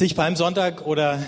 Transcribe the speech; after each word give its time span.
sich 0.00 0.14
beim 0.14 0.34
Sonntag 0.34 0.86
oder 0.86 1.22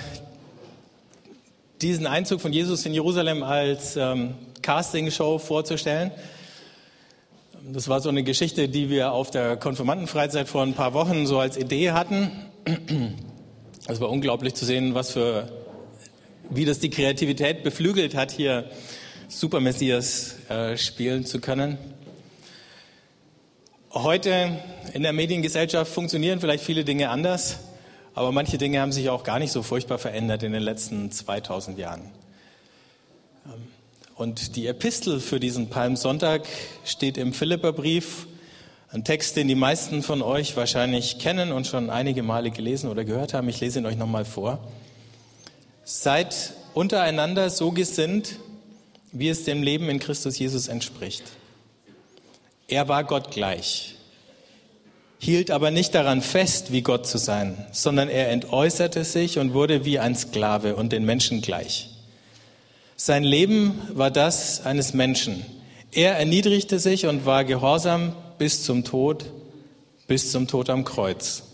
diesen 1.82 2.06
Einzug 2.06 2.40
von 2.40 2.54
Jesus 2.54 2.86
in 2.86 2.94
Jerusalem 2.94 3.42
als 3.42 3.98
ähm, 3.98 4.32
Castingshow 4.62 5.38
vorzustellen. 5.38 6.10
Das 7.70 7.88
war 7.88 8.00
so 8.00 8.08
eine 8.08 8.22
Geschichte, 8.22 8.70
die 8.70 8.88
wir 8.88 9.12
auf 9.12 9.30
der 9.30 9.58
Konfirmandenfreizeit 9.58 10.48
vor 10.48 10.62
ein 10.62 10.72
paar 10.72 10.94
Wochen 10.94 11.26
so 11.26 11.38
als 11.38 11.58
Idee 11.58 11.90
hatten. 11.90 12.30
Es 13.88 14.00
war 14.00 14.08
unglaublich 14.08 14.54
zu 14.54 14.64
sehen, 14.64 14.94
was 14.94 15.10
für, 15.10 15.52
wie 16.48 16.64
das 16.64 16.78
die 16.78 16.88
Kreativität 16.88 17.64
beflügelt 17.64 18.14
hat, 18.14 18.30
hier 18.30 18.70
Super 19.28 19.60
Messias 19.60 20.36
äh, 20.48 20.78
spielen 20.78 21.26
zu 21.26 21.42
können. 21.42 21.76
Heute 23.92 24.60
in 24.94 25.02
der 25.02 25.12
Mediengesellschaft 25.12 25.92
funktionieren 25.92 26.40
vielleicht 26.40 26.64
viele 26.64 26.84
Dinge 26.84 27.10
anders. 27.10 27.58
Aber 28.14 28.32
manche 28.32 28.58
Dinge 28.58 28.80
haben 28.80 28.92
sich 28.92 29.08
auch 29.08 29.24
gar 29.24 29.38
nicht 29.38 29.52
so 29.52 29.62
furchtbar 29.62 29.98
verändert 29.98 30.42
in 30.42 30.52
den 30.52 30.62
letzten 30.62 31.10
2000 31.10 31.78
Jahren. 31.78 32.02
Ähm, 33.46 33.52
und 34.14 34.56
die 34.56 34.66
Epistel 34.66 35.20
für 35.20 35.40
diesen 35.40 35.70
Palmsonntag 35.70 36.46
steht 36.84 37.16
im 37.16 37.32
Philipperbrief, 37.32 38.26
ein 38.90 39.04
Text, 39.04 39.36
den 39.36 39.48
die 39.48 39.54
meisten 39.54 40.02
von 40.02 40.20
euch 40.20 40.54
wahrscheinlich 40.54 41.18
kennen 41.18 41.50
und 41.50 41.66
schon 41.66 41.88
einige 41.88 42.22
Male 42.22 42.50
gelesen 42.50 42.90
oder 42.90 43.04
gehört 43.04 43.32
haben. 43.32 43.48
Ich 43.48 43.58
lese 43.58 43.78
ihn 43.78 43.86
euch 43.86 43.96
nochmal 43.96 44.26
vor. 44.26 44.58
Seid 45.82 46.52
untereinander 46.74 47.48
so 47.48 47.70
gesinnt, 47.70 48.36
wie 49.10 49.30
es 49.30 49.44
dem 49.44 49.62
Leben 49.62 49.88
in 49.88 49.98
Christus 49.98 50.38
Jesus 50.38 50.68
entspricht. 50.68 51.24
Er 52.68 52.88
war 52.88 53.04
Gott 53.04 53.30
gleich 53.30 53.96
hielt 55.22 55.52
aber 55.52 55.70
nicht 55.70 55.94
daran 55.94 56.20
fest, 56.20 56.72
wie 56.72 56.82
Gott 56.82 57.06
zu 57.06 57.16
sein, 57.16 57.64
sondern 57.70 58.08
er 58.08 58.30
entäußerte 58.30 59.04
sich 59.04 59.38
und 59.38 59.54
wurde 59.54 59.84
wie 59.84 60.00
ein 60.00 60.16
Sklave 60.16 60.74
und 60.74 60.90
den 60.90 61.04
Menschen 61.04 61.42
gleich. 61.42 61.90
Sein 62.96 63.22
Leben 63.22 63.80
war 63.92 64.10
das 64.10 64.66
eines 64.66 64.94
Menschen. 64.94 65.46
Er 65.92 66.16
erniedrigte 66.16 66.80
sich 66.80 67.06
und 67.06 67.24
war 67.24 67.44
gehorsam 67.44 68.16
bis 68.36 68.64
zum 68.64 68.82
Tod, 68.82 69.26
bis 70.08 70.32
zum 70.32 70.48
Tod 70.48 70.68
am 70.68 70.82
Kreuz. 70.82 71.44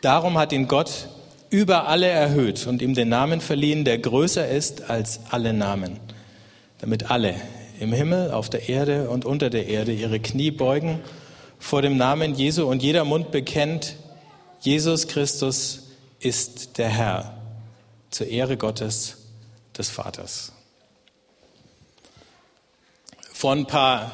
Darum 0.00 0.38
hat 0.38 0.52
ihn 0.52 0.68
Gott 0.68 1.08
über 1.50 1.88
alle 1.88 2.06
erhöht 2.06 2.68
und 2.68 2.80
ihm 2.80 2.94
den 2.94 3.08
Namen 3.08 3.40
verliehen, 3.40 3.84
der 3.84 3.98
größer 3.98 4.46
ist 4.46 4.88
als 4.88 5.18
alle 5.30 5.52
Namen, 5.52 5.98
damit 6.78 7.10
alle 7.10 7.34
im 7.80 7.92
Himmel, 7.92 8.30
auf 8.30 8.48
der 8.48 8.68
Erde 8.68 9.10
und 9.10 9.24
unter 9.24 9.50
der 9.50 9.66
Erde 9.66 9.92
ihre 9.92 10.20
Knie 10.20 10.52
beugen 10.52 11.00
vor 11.58 11.82
dem 11.82 11.96
Namen 11.96 12.34
Jesu 12.34 12.68
und 12.68 12.82
jeder 12.82 13.04
Mund 13.04 13.30
bekennt, 13.30 13.96
Jesus 14.60 15.08
Christus 15.08 15.88
ist 16.20 16.78
der 16.78 16.88
Herr, 16.88 17.38
zur 18.10 18.26
Ehre 18.26 18.56
Gottes 18.56 19.18
des 19.76 19.90
Vaters. 19.90 20.52
Vor 23.32 23.52
ein 23.52 23.66
paar 23.66 24.10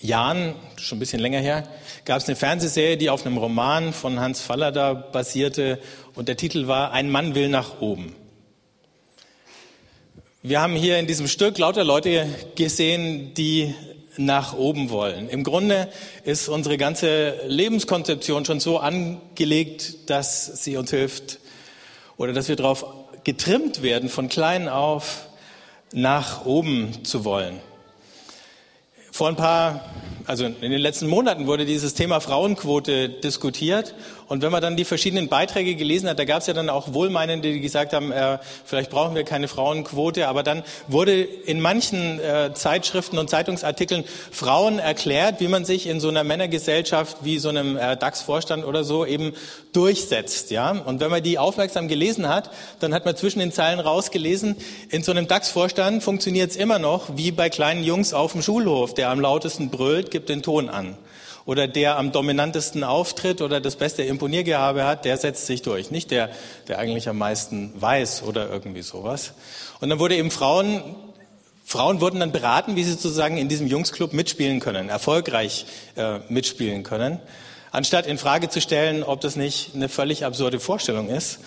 Jahren, 0.00 0.54
schon 0.76 0.96
ein 0.96 1.00
bisschen 1.00 1.20
länger 1.20 1.40
her, 1.40 1.68
gab 2.04 2.18
es 2.18 2.26
eine 2.26 2.36
Fernsehserie, 2.36 2.96
die 2.96 3.10
auf 3.10 3.24
einem 3.24 3.36
Roman 3.36 3.92
von 3.92 4.20
Hans 4.20 4.40
Fallada 4.40 4.94
basierte 4.94 5.78
und 6.14 6.28
der 6.28 6.36
Titel 6.36 6.66
war 6.66 6.92
Ein 6.92 7.10
Mann 7.10 7.34
will 7.34 7.48
nach 7.48 7.80
oben. 7.80 8.14
Wir 10.42 10.62
haben 10.62 10.74
hier 10.74 10.98
in 10.98 11.06
diesem 11.06 11.28
Stück 11.28 11.58
lauter 11.58 11.84
Leute 11.84 12.26
gesehen, 12.54 13.34
die 13.34 13.74
nach 14.16 14.54
oben 14.54 14.90
wollen. 14.90 15.28
Im 15.28 15.44
Grunde 15.44 15.88
ist 16.24 16.48
unsere 16.48 16.76
ganze 16.76 17.46
Lebenskonzeption 17.46 18.44
schon 18.44 18.60
so 18.60 18.78
angelegt, 18.78 20.10
dass 20.10 20.64
sie 20.64 20.76
uns 20.76 20.90
hilft 20.90 21.38
oder 22.16 22.32
dass 22.32 22.48
wir 22.48 22.56
darauf 22.56 22.84
getrimmt 23.24 23.82
werden, 23.82 24.08
von 24.08 24.28
klein 24.28 24.68
auf 24.68 25.26
nach 25.92 26.44
oben 26.44 27.04
zu 27.04 27.24
wollen. 27.24 27.60
Vor 29.10 29.28
ein 29.28 29.36
paar, 29.36 29.84
also 30.26 30.44
in 30.44 30.70
den 30.70 30.80
letzten 30.80 31.06
Monaten 31.06 31.46
wurde 31.46 31.64
dieses 31.64 31.94
Thema 31.94 32.20
Frauenquote 32.20 33.08
diskutiert. 33.08 33.94
Und 34.28 34.42
wenn 34.42 34.52
man 34.52 34.62
dann 34.62 34.76
die 34.76 34.84
verschiedenen 34.84 35.28
Beiträge 35.28 35.74
gelesen 35.74 36.08
hat, 36.08 36.18
da 36.20 36.24
gab 36.24 36.40
es 36.40 36.46
ja 36.46 36.54
dann 36.54 36.68
auch 36.68 36.94
Wohlmeinende, 36.94 37.52
die 37.52 37.60
gesagt 37.60 37.92
haben, 37.92 38.12
äh, 38.12 38.38
vielleicht 38.64 38.90
brauchen 38.90 39.16
wir 39.16 39.24
keine 39.24 39.48
Frauenquote. 39.48 40.28
Aber 40.28 40.44
dann 40.44 40.62
wurde 40.86 41.20
in 41.20 41.60
manchen 41.60 42.20
äh, 42.20 42.54
Zeitschriften 42.54 43.18
und 43.18 43.28
Zeitungsartikeln 43.28 44.04
Frauen 44.30 44.78
erklärt, 44.78 45.40
wie 45.40 45.48
man 45.48 45.64
sich 45.64 45.88
in 45.88 45.98
so 45.98 46.08
einer 46.08 46.22
Männergesellschaft 46.22 47.18
wie 47.22 47.38
so 47.38 47.48
einem 47.48 47.76
äh, 47.76 47.96
DAX-Vorstand 47.96 48.64
oder 48.64 48.84
so 48.84 49.04
eben 49.04 49.32
durchsetzt. 49.72 50.52
Ja? 50.52 50.70
Und 50.70 51.00
wenn 51.00 51.10
man 51.10 51.24
die 51.24 51.38
aufmerksam 51.38 51.88
gelesen 51.88 52.28
hat, 52.28 52.50
dann 52.78 52.94
hat 52.94 53.04
man 53.04 53.16
zwischen 53.16 53.40
den 53.40 53.50
Zeilen 53.50 53.80
rausgelesen, 53.80 54.56
in 54.90 55.02
so 55.02 55.10
einem 55.10 55.26
DAX-Vorstand 55.26 56.04
funktioniert 56.04 56.50
es 56.50 56.56
immer 56.56 56.78
noch 56.78 57.16
wie 57.16 57.32
bei 57.32 57.48
kleinen 57.48 57.82
Jungs 57.82 58.14
auf 58.14 58.32
dem 58.32 58.42
Schulhof 58.42 58.94
der 58.94 59.10
am 59.10 59.20
lautesten 59.20 59.70
brüllt, 59.70 60.09
gibt 60.10 60.28
den 60.28 60.42
Ton 60.42 60.68
an. 60.68 60.96
Oder 61.46 61.66
der 61.66 61.96
am 61.96 62.12
dominantesten 62.12 62.84
auftritt 62.84 63.40
oder 63.40 63.60
das 63.60 63.76
beste 63.76 64.02
Imponiergehabe 64.02 64.84
hat, 64.84 65.04
der 65.04 65.16
setzt 65.16 65.46
sich 65.46 65.62
durch. 65.62 65.90
Nicht 65.90 66.10
der, 66.10 66.30
der 66.68 66.78
eigentlich 66.78 67.08
am 67.08 67.18
meisten 67.18 67.72
weiß 67.80 68.22
oder 68.22 68.48
irgendwie 68.50 68.82
sowas. 68.82 69.32
Und 69.80 69.88
dann 69.88 69.98
wurde 69.98 70.16
eben 70.16 70.30
Frauen, 70.30 70.82
Frauen 71.64 72.00
wurden 72.00 72.20
dann 72.20 72.32
beraten, 72.32 72.76
wie 72.76 72.84
sie 72.84 72.92
sozusagen 72.92 73.36
in 73.36 73.48
diesem 73.48 73.66
Jungsclub 73.66 74.12
mitspielen 74.12 74.60
können, 74.60 74.90
erfolgreich 74.90 75.66
äh, 75.96 76.18
mitspielen 76.28 76.82
können. 76.82 77.20
Anstatt 77.72 78.06
in 78.06 78.18
Frage 78.18 78.48
zu 78.48 78.60
stellen, 78.60 79.02
ob 79.02 79.20
das 79.20 79.36
nicht 79.36 79.74
eine 79.74 79.88
völlig 79.88 80.24
absurde 80.24 80.60
Vorstellung 80.60 81.08
ist 81.08 81.38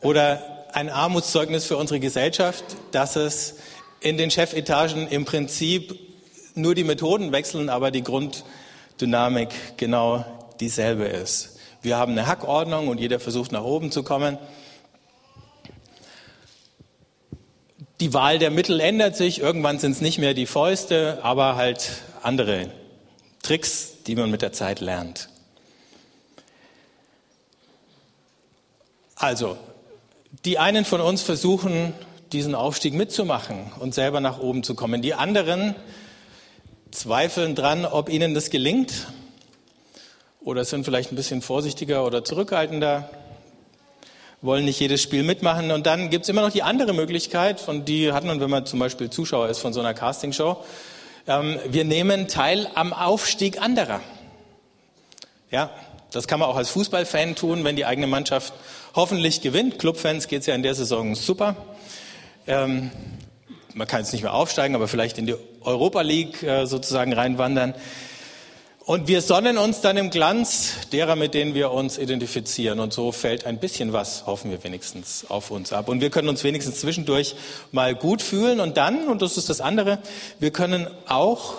oder 0.00 0.66
ein 0.72 0.90
Armutszeugnis 0.90 1.64
für 1.64 1.76
unsere 1.76 2.00
Gesellschaft, 2.00 2.64
dass 2.92 3.16
es 3.16 3.56
in 4.00 4.18
den 4.18 4.30
Chefetagen 4.30 5.08
im 5.08 5.24
Prinzip 5.24 6.09
nur 6.54 6.74
die 6.74 6.84
Methoden 6.84 7.32
wechseln, 7.32 7.68
aber 7.68 7.90
die 7.90 8.02
Grunddynamik 8.02 9.48
genau 9.76 10.24
dieselbe 10.60 11.04
ist. 11.04 11.58
Wir 11.82 11.96
haben 11.96 12.12
eine 12.12 12.26
Hackordnung 12.26 12.88
und 12.88 13.00
jeder 13.00 13.20
versucht 13.20 13.52
nach 13.52 13.64
oben 13.64 13.90
zu 13.90 14.02
kommen. 14.02 14.38
Die 18.00 18.12
Wahl 18.14 18.38
der 18.38 18.50
Mittel 18.50 18.80
ändert 18.80 19.16
sich. 19.16 19.40
Irgendwann 19.40 19.78
sind 19.78 19.92
es 19.92 20.00
nicht 20.00 20.18
mehr 20.18 20.34
die 20.34 20.46
Fäuste, 20.46 21.20
aber 21.22 21.56
halt 21.56 21.90
andere 22.22 22.70
Tricks, 23.42 24.02
die 24.06 24.16
man 24.16 24.30
mit 24.30 24.42
der 24.42 24.52
Zeit 24.52 24.80
lernt. 24.80 25.28
Also, 29.16 29.58
die 30.44 30.58
einen 30.58 30.84
von 30.84 31.00
uns 31.00 31.20
versuchen, 31.20 31.92
diesen 32.32 32.54
Aufstieg 32.54 32.94
mitzumachen 32.94 33.72
und 33.78 33.94
selber 33.94 34.20
nach 34.20 34.38
oben 34.38 34.62
zu 34.62 34.74
kommen. 34.74 35.02
Die 35.02 35.14
anderen 35.14 35.74
zweifeln 36.90 37.54
dran, 37.54 37.84
ob 37.84 38.08
ihnen 38.08 38.34
das 38.34 38.50
gelingt 38.50 39.06
oder 40.40 40.64
sind 40.64 40.84
vielleicht 40.84 41.12
ein 41.12 41.16
bisschen 41.16 41.42
vorsichtiger 41.42 42.04
oder 42.04 42.24
zurückhaltender, 42.24 43.10
wollen 44.42 44.64
nicht 44.64 44.80
jedes 44.80 45.02
Spiel 45.02 45.22
mitmachen. 45.22 45.70
Und 45.70 45.86
dann 45.86 46.10
gibt 46.10 46.24
es 46.24 46.28
immer 46.28 46.42
noch 46.42 46.50
die 46.50 46.62
andere 46.62 46.94
Möglichkeit, 46.94 47.68
und 47.68 47.88
die 47.88 48.12
hat 48.12 48.24
man, 48.24 48.40
wenn 48.40 48.50
man 48.50 48.66
zum 48.66 48.78
Beispiel 48.78 49.10
Zuschauer 49.10 49.48
ist 49.48 49.58
von 49.58 49.72
so 49.72 49.80
einer 49.80 49.94
Castingshow. 49.94 50.64
Ähm, 51.26 51.58
wir 51.68 51.84
nehmen 51.84 52.26
teil 52.28 52.68
am 52.74 52.92
Aufstieg 52.92 53.60
anderer. 53.60 54.00
Ja, 55.50 55.70
das 56.10 56.26
kann 56.26 56.40
man 56.40 56.48
auch 56.48 56.56
als 56.56 56.70
Fußballfan 56.70 57.34
tun, 57.34 57.64
wenn 57.64 57.76
die 57.76 57.84
eigene 57.84 58.06
Mannschaft 58.06 58.52
hoffentlich 58.94 59.42
gewinnt. 59.42 59.78
Clubfans 59.78 60.26
geht 60.26 60.40
es 60.40 60.46
ja 60.46 60.54
in 60.54 60.62
der 60.62 60.74
Saison 60.74 61.14
super. 61.14 61.56
Ähm, 62.46 62.90
man 63.74 63.86
kann 63.86 64.00
jetzt 64.00 64.12
nicht 64.12 64.22
mehr 64.22 64.34
aufsteigen, 64.34 64.74
aber 64.74 64.88
vielleicht 64.88 65.18
in 65.18 65.26
die 65.26 65.34
Europa 65.60 66.00
League 66.00 66.42
äh, 66.42 66.66
sozusagen 66.66 67.12
reinwandern. 67.12 67.74
Und 68.90 69.06
wir 69.06 69.22
sonnen 69.22 69.58
uns 69.58 69.82
dann 69.82 69.96
im 69.96 70.10
Glanz 70.10 70.72
derer, 70.90 71.14
mit 71.14 71.34
denen 71.34 71.54
wir 71.54 71.70
uns 71.70 71.96
identifizieren. 71.96 72.80
Und 72.80 72.92
so 72.92 73.12
fällt 73.12 73.46
ein 73.46 73.60
bisschen 73.60 73.92
was, 73.92 74.26
hoffen 74.26 74.50
wir 74.50 74.64
wenigstens, 74.64 75.26
auf 75.28 75.50
uns 75.50 75.72
ab. 75.72 75.88
Und 75.88 76.00
wir 76.00 76.10
können 76.10 76.28
uns 76.28 76.42
wenigstens 76.42 76.80
zwischendurch 76.80 77.36
mal 77.70 77.94
gut 77.94 78.20
fühlen. 78.20 78.58
Und 78.58 78.76
dann, 78.76 79.06
und 79.06 79.22
das 79.22 79.36
ist 79.36 79.48
das 79.48 79.60
andere, 79.60 79.98
wir 80.40 80.50
können 80.50 80.88
auch 81.06 81.54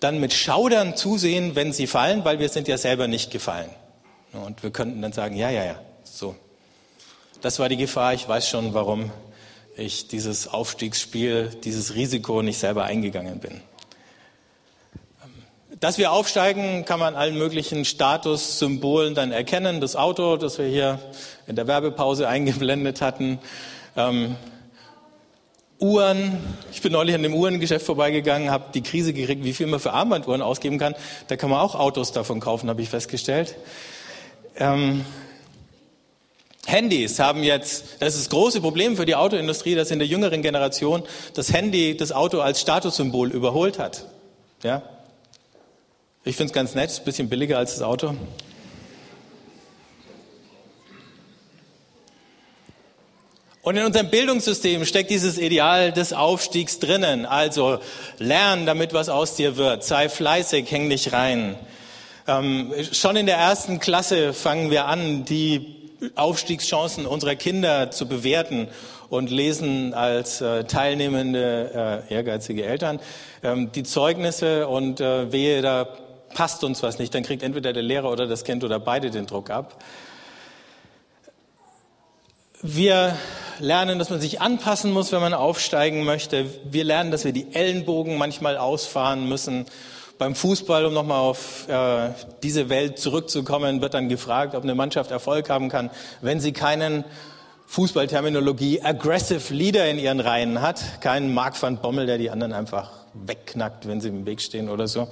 dann 0.00 0.20
mit 0.20 0.34
Schaudern 0.34 0.96
zusehen, 0.96 1.54
wenn 1.54 1.72
sie 1.72 1.86
fallen, 1.86 2.24
weil 2.24 2.40
wir 2.40 2.48
sind 2.48 2.68
ja 2.68 2.76
selber 2.76 3.08
nicht 3.08 3.30
gefallen. 3.30 3.70
Und 4.32 4.62
wir 4.62 4.70
könnten 4.70 5.00
dann 5.00 5.12
sagen, 5.12 5.36
ja, 5.36 5.48
ja, 5.48 5.64
ja, 5.64 5.80
so. 6.04 6.34
Das 7.40 7.58
war 7.58 7.68
die 7.68 7.76
Gefahr, 7.76 8.12
ich 8.12 8.28
weiß 8.28 8.48
schon, 8.48 8.74
warum 8.74 9.10
ich 9.76 10.08
dieses 10.08 10.48
Aufstiegsspiel, 10.48 11.50
dieses 11.64 11.94
Risiko 11.94 12.42
nicht 12.42 12.58
selber 12.58 12.84
eingegangen 12.84 13.38
bin. 13.38 13.60
Dass 15.78 15.98
wir 15.98 16.10
aufsteigen, 16.10 16.86
kann 16.86 16.98
man 16.98 17.14
allen 17.14 17.36
möglichen 17.36 17.84
Statussymbolen 17.84 19.14
dann 19.14 19.30
erkennen. 19.30 19.82
Das 19.82 19.94
Auto, 19.94 20.38
das 20.38 20.56
wir 20.58 20.66
hier 20.66 20.98
in 21.46 21.56
der 21.56 21.66
Werbepause 21.66 22.28
eingeblendet 22.28 23.02
hatten. 23.02 23.38
Ähm, 23.96 24.36
Uhren. 25.78 26.38
Ich 26.72 26.80
bin 26.80 26.92
neulich 26.92 27.14
an 27.14 27.22
dem 27.22 27.34
Uhrengeschäft 27.34 27.84
vorbeigegangen, 27.84 28.50
habe 28.50 28.72
die 28.72 28.82
Krise 28.82 29.12
gekriegt, 29.12 29.44
wie 29.44 29.52
viel 29.52 29.66
man 29.66 29.78
für 29.78 29.92
Armbanduhren 29.92 30.40
ausgeben 30.40 30.78
kann. 30.78 30.94
Da 31.28 31.36
kann 31.36 31.50
man 31.50 31.60
auch 31.60 31.74
Autos 31.74 32.12
davon 32.12 32.40
kaufen, 32.40 32.70
habe 32.70 32.80
ich 32.80 32.88
festgestellt. 32.88 33.56
Ähm, 34.56 35.04
Handys 36.66 37.20
haben 37.20 37.44
jetzt, 37.44 37.84
das 38.00 38.14
ist 38.16 38.24
das 38.24 38.30
große 38.30 38.60
Problem 38.60 38.96
für 38.96 39.06
die 39.06 39.14
Autoindustrie, 39.14 39.76
dass 39.76 39.90
in 39.92 40.00
der 40.00 40.08
jüngeren 40.08 40.42
Generation 40.42 41.04
das 41.34 41.52
Handy 41.52 41.96
das 41.96 42.10
Auto 42.10 42.40
als 42.40 42.60
Statussymbol 42.60 43.30
überholt 43.30 43.78
hat. 43.78 44.06
Ja? 44.64 44.82
Ich 46.24 46.34
finde 46.34 46.50
es 46.50 46.54
ganz 46.54 46.74
nett, 46.74 47.04
bisschen 47.04 47.28
billiger 47.28 47.56
als 47.56 47.74
das 47.74 47.82
Auto. 47.82 48.16
Und 53.62 53.76
in 53.76 53.84
unserem 53.84 54.10
Bildungssystem 54.10 54.84
steckt 54.84 55.10
dieses 55.10 55.38
Ideal 55.38 55.92
des 55.92 56.12
Aufstiegs 56.12 56.80
drinnen. 56.80 57.26
Also 57.26 57.78
lern, 58.18 58.66
damit 58.66 58.92
was 58.92 59.08
aus 59.08 59.36
dir 59.36 59.56
wird. 59.56 59.84
Sei 59.84 60.08
fleißig, 60.08 60.70
häng 60.70 60.90
dich 60.90 61.12
rein. 61.12 61.56
Ähm, 62.28 62.72
schon 62.92 63.14
in 63.14 63.26
der 63.26 63.36
ersten 63.36 63.78
Klasse 63.78 64.34
fangen 64.34 64.70
wir 64.72 64.86
an, 64.86 65.24
die 65.24 65.75
Aufstiegschancen 66.14 67.06
unserer 67.06 67.34
Kinder 67.34 67.90
zu 67.90 68.06
bewerten 68.06 68.68
und 69.08 69.30
lesen 69.30 69.94
als 69.94 70.40
äh, 70.40 70.64
teilnehmende, 70.64 72.04
äh, 72.08 72.14
ehrgeizige 72.14 72.64
Eltern 72.64 73.00
ähm, 73.42 73.72
die 73.72 73.82
Zeugnisse 73.82 74.68
und 74.68 75.00
äh, 75.00 75.32
wehe, 75.32 75.62
da 75.62 75.88
passt 76.34 76.64
uns 76.64 76.82
was 76.82 76.98
nicht, 76.98 77.14
dann 77.14 77.22
kriegt 77.22 77.42
entweder 77.42 77.72
der 77.72 77.82
Lehrer 77.82 78.10
oder 78.10 78.26
das 78.26 78.44
Kind 78.44 78.64
oder 78.64 78.78
beide 78.78 79.10
den 79.10 79.26
Druck 79.26 79.50
ab. 79.50 79.82
Wir 82.62 83.16
lernen, 83.58 83.98
dass 83.98 84.10
man 84.10 84.20
sich 84.20 84.40
anpassen 84.40 84.92
muss, 84.92 85.12
wenn 85.12 85.20
man 85.20 85.34
aufsteigen 85.34 86.04
möchte. 86.04 86.46
Wir 86.64 86.84
lernen, 86.84 87.10
dass 87.10 87.24
wir 87.24 87.32
die 87.32 87.54
Ellenbogen 87.54 88.18
manchmal 88.18 88.56
ausfahren 88.56 89.28
müssen. 89.28 89.66
Beim 90.18 90.34
Fußball, 90.34 90.86
um 90.86 90.94
nochmal 90.94 91.20
auf 91.20 91.68
äh, 91.68 92.10
diese 92.42 92.68
Welt 92.68 92.98
zurückzukommen, 92.98 93.82
wird 93.82 93.94
dann 93.94 94.08
gefragt, 94.08 94.54
ob 94.54 94.62
eine 94.62 94.74
Mannschaft 94.74 95.10
Erfolg 95.10 95.50
haben 95.50 95.68
kann, 95.68 95.90
wenn 96.22 96.40
sie 96.40 96.52
keinen 96.52 97.04
Fußballterminologie 97.66 98.82
aggressive 98.82 99.52
Leader 99.52 99.88
in 99.90 99.98
ihren 99.98 100.20
Reihen 100.20 100.62
hat, 100.62 101.00
keinen 101.00 101.34
Mark 101.34 101.60
van 101.60 101.78
Bommel, 101.78 102.06
der 102.06 102.16
die 102.16 102.30
anderen 102.30 102.52
einfach 102.52 102.90
wegknackt, 103.12 103.88
wenn 103.88 104.00
sie 104.00 104.08
im 104.08 104.24
Weg 104.24 104.40
stehen 104.40 104.68
oder 104.68 104.88
so 104.88 105.08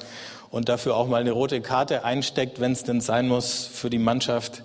und 0.54 0.68
dafür 0.68 0.94
auch 0.94 1.08
mal 1.08 1.20
eine 1.20 1.32
rote 1.32 1.60
Karte 1.60 2.04
einsteckt, 2.04 2.60
wenn 2.60 2.70
es 2.70 2.84
denn 2.84 3.00
sein 3.00 3.26
muss 3.26 3.66
für 3.66 3.90
die 3.90 3.98
Mannschaft. 3.98 4.62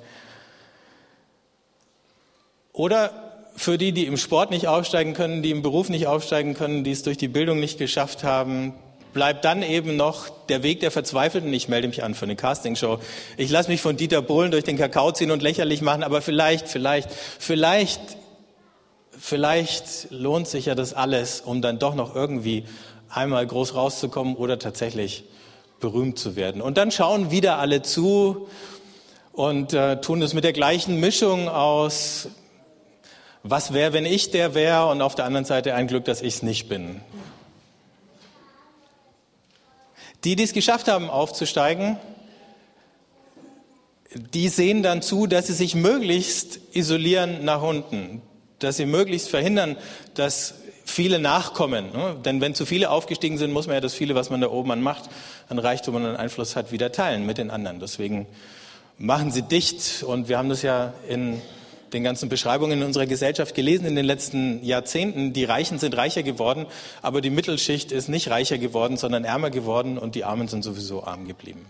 Oder 2.73 3.11
für 3.55 3.79
die, 3.79 3.91
die 3.91 4.05
im 4.05 4.15
Sport 4.15 4.51
nicht 4.51 4.67
aufsteigen 4.67 5.13
können, 5.13 5.41
die 5.41 5.49
im 5.49 5.63
Beruf 5.63 5.89
nicht 5.89 6.05
aufsteigen 6.05 6.53
können, 6.53 6.83
die 6.83 6.91
es 6.91 7.01
durch 7.01 7.17
die 7.17 7.27
Bildung 7.27 7.59
nicht 7.59 7.79
geschafft 7.79 8.23
haben, 8.23 8.75
bleibt 9.13 9.45
dann 9.45 9.63
eben 9.63 9.95
noch 9.95 10.29
der 10.47 10.63
Weg 10.63 10.79
der 10.79 10.91
Verzweifelten. 10.91 11.53
Ich 11.53 11.67
melde 11.67 11.87
mich 11.87 12.03
an 12.03 12.15
für 12.15 12.25
eine 12.25 12.35
Castingshow. 12.35 12.99
Ich 13.37 13.49
lasse 13.49 13.69
mich 13.69 13.81
von 13.81 13.97
Dieter 13.97 14.21
Bohlen 14.21 14.51
durch 14.51 14.63
den 14.63 14.77
Kakao 14.77 15.11
ziehen 15.11 15.31
und 15.31 15.41
lächerlich 15.41 15.81
machen, 15.81 16.03
aber 16.03 16.21
vielleicht, 16.21 16.67
vielleicht, 16.67 17.09
vielleicht, 17.39 18.01
vielleicht 19.17 20.11
lohnt 20.11 20.47
sich 20.47 20.67
ja 20.67 20.75
das 20.75 20.93
alles, 20.93 21.41
um 21.41 21.61
dann 21.61 21.79
doch 21.79 21.95
noch 21.95 22.15
irgendwie 22.15 22.65
einmal 23.09 23.45
groß 23.45 23.75
rauszukommen 23.75 24.35
oder 24.35 24.59
tatsächlich 24.59 25.23
berühmt 25.79 26.19
zu 26.19 26.35
werden. 26.35 26.61
Und 26.61 26.77
dann 26.77 26.91
schauen 26.91 27.31
wieder 27.31 27.57
alle 27.57 27.81
zu 27.81 28.47
und 29.31 29.73
äh, 29.73 30.01
tun 30.01 30.21
es 30.21 30.33
mit 30.33 30.43
der 30.43 30.53
gleichen 30.53 30.99
Mischung 30.99 31.47
aus 31.47 32.29
was 33.43 33.73
wäre, 33.73 33.93
wenn 33.93 34.05
ich 34.05 34.31
der 34.31 34.53
wäre 34.53 34.87
und 34.87 35.01
auf 35.01 35.15
der 35.15 35.25
anderen 35.25 35.45
Seite 35.45 35.73
ein 35.73 35.87
Glück, 35.87 36.05
dass 36.05 36.21
ich 36.21 36.35
es 36.35 36.43
nicht 36.43 36.67
bin. 36.67 37.01
Die, 40.23 40.35
die 40.35 40.43
es 40.43 40.53
geschafft 40.53 40.87
haben, 40.87 41.09
aufzusteigen, 41.09 41.97
die 44.33 44.49
sehen 44.49 44.83
dann 44.83 45.01
zu, 45.01 45.27
dass 45.27 45.47
sie 45.47 45.53
sich 45.53 45.75
möglichst 45.75 46.59
isolieren 46.73 47.45
nach 47.45 47.61
unten, 47.61 48.21
dass 48.59 48.77
sie 48.77 48.85
möglichst 48.85 49.29
verhindern, 49.29 49.77
dass 50.15 50.55
viele 50.83 51.19
nachkommen. 51.19 51.91
Ne? 51.93 52.17
Denn 52.25 52.41
wenn 52.41 52.55
zu 52.55 52.65
viele 52.65 52.89
aufgestiegen 52.89 53.37
sind, 53.37 53.51
muss 53.51 53.67
man 53.67 53.75
ja 53.75 53.81
das 53.81 53.93
viele, 53.93 54.15
was 54.15 54.29
man 54.29 54.41
da 54.41 54.49
oben 54.49 54.71
an 54.71 54.81
Macht, 54.81 55.09
an 55.47 55.59
Reichtum 55.59 55.95
und 55.95 56.05
an 56.05 56.15
Einfluss 56.15 56.55
hat, 56.55 56.71
wieder 56.71 56.91
teilen 56.91 57.25
mit 57.25 57.37
den 57.37 57.51
anderen. 57.51 57.79
Deswegen 57.79 58.25
machen 58.97 59.31
sie 59.31 59.43
dicht 59.43 60.03
und 60.03 60.27
wir 60.27 60.37
haben 60.37 60.49
das 60.49 60.63
ja 60.63 60.93
in 61.07 61.41
den 61.93 62.03
ganzen 62.03 62.29
Beschreibungen 62.29 62.79
in 62.79 62.83
unserer 62.85 63.05
Gesellschaft 63.05 63.55
gelesen 63.55 63.85
in 63.85 63.95
den 63.95 64.05
letzten 64.05 64.63
Jahrzehnten. 64.63 65.33
Die 65.33 65.43
Reichen 65.43 65.79
sind 65.79 65.95
reicher 65.97 66.23
geworden, 66.23 66.65
aber 67.01 67.21
die 67.21 67.29
Mittelschicht 67.29 67.91
ist 67.91 68.09
nicht 68.09 68.29
reicher 68.29 68.57
geworden, 68.57 68.97
sondern 68.97 69.25
ärmer 69.25 69.49
geworden 69.49 69.97
und 69.97 70.15
die 70.15 70.23
Armen 70.23 70.47
sind 70.47 70.63
sowieso 70.63 71.03
arm 71.03 71.27
geblieben. 71.27 71.65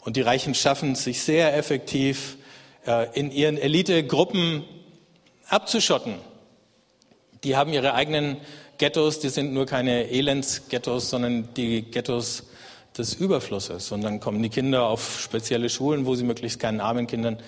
Und 0.00 0.16
die 0.16 0.22
Reichen 0.22 0.54
schaffen 0.54 0.92
es, 0.92 1.04
sich 1.04 1.22
sehr 1.22 1.56
effektiv 1.56 2.36
äh, 2.86 3.06
in 3.18 3.30
ihren 3.30 3.58
Elitegruppen 3.58 4.64
abzuschotten. 5.48 6.14
Die 7.44 7.56
haben 7.56 7.72
ihre 7.72 7.94
eigenen 7.94 8.38
Ghettos, 8.78 9.20
die 9.20 9.28
sind 9.28 9.52
nur 9.52 9.66
keine 9.66 10.10
Elendsghettos, 10.10 11.10
sondern 11.10 11.52
die 11.54 11.82
Ghettos 11.82 12.44
des 12.96 13.14
Überflusses. 13.14 13.92
Und 13.92 14.02
dann 14.02 14.20
kommen 14.20 14.42
die 14.42 14.48
Kinder 14.48 14.84
auf 14.86 15.20
spezielle 15.20 15.68
Schulen, 15.68 16.06
wo 16.06 16.14
sie 16.14 16.24
möglichst 16.24 16.58
keinen 16.58 16.80
armen 16.80 17.06
Kindern 17.06 17.38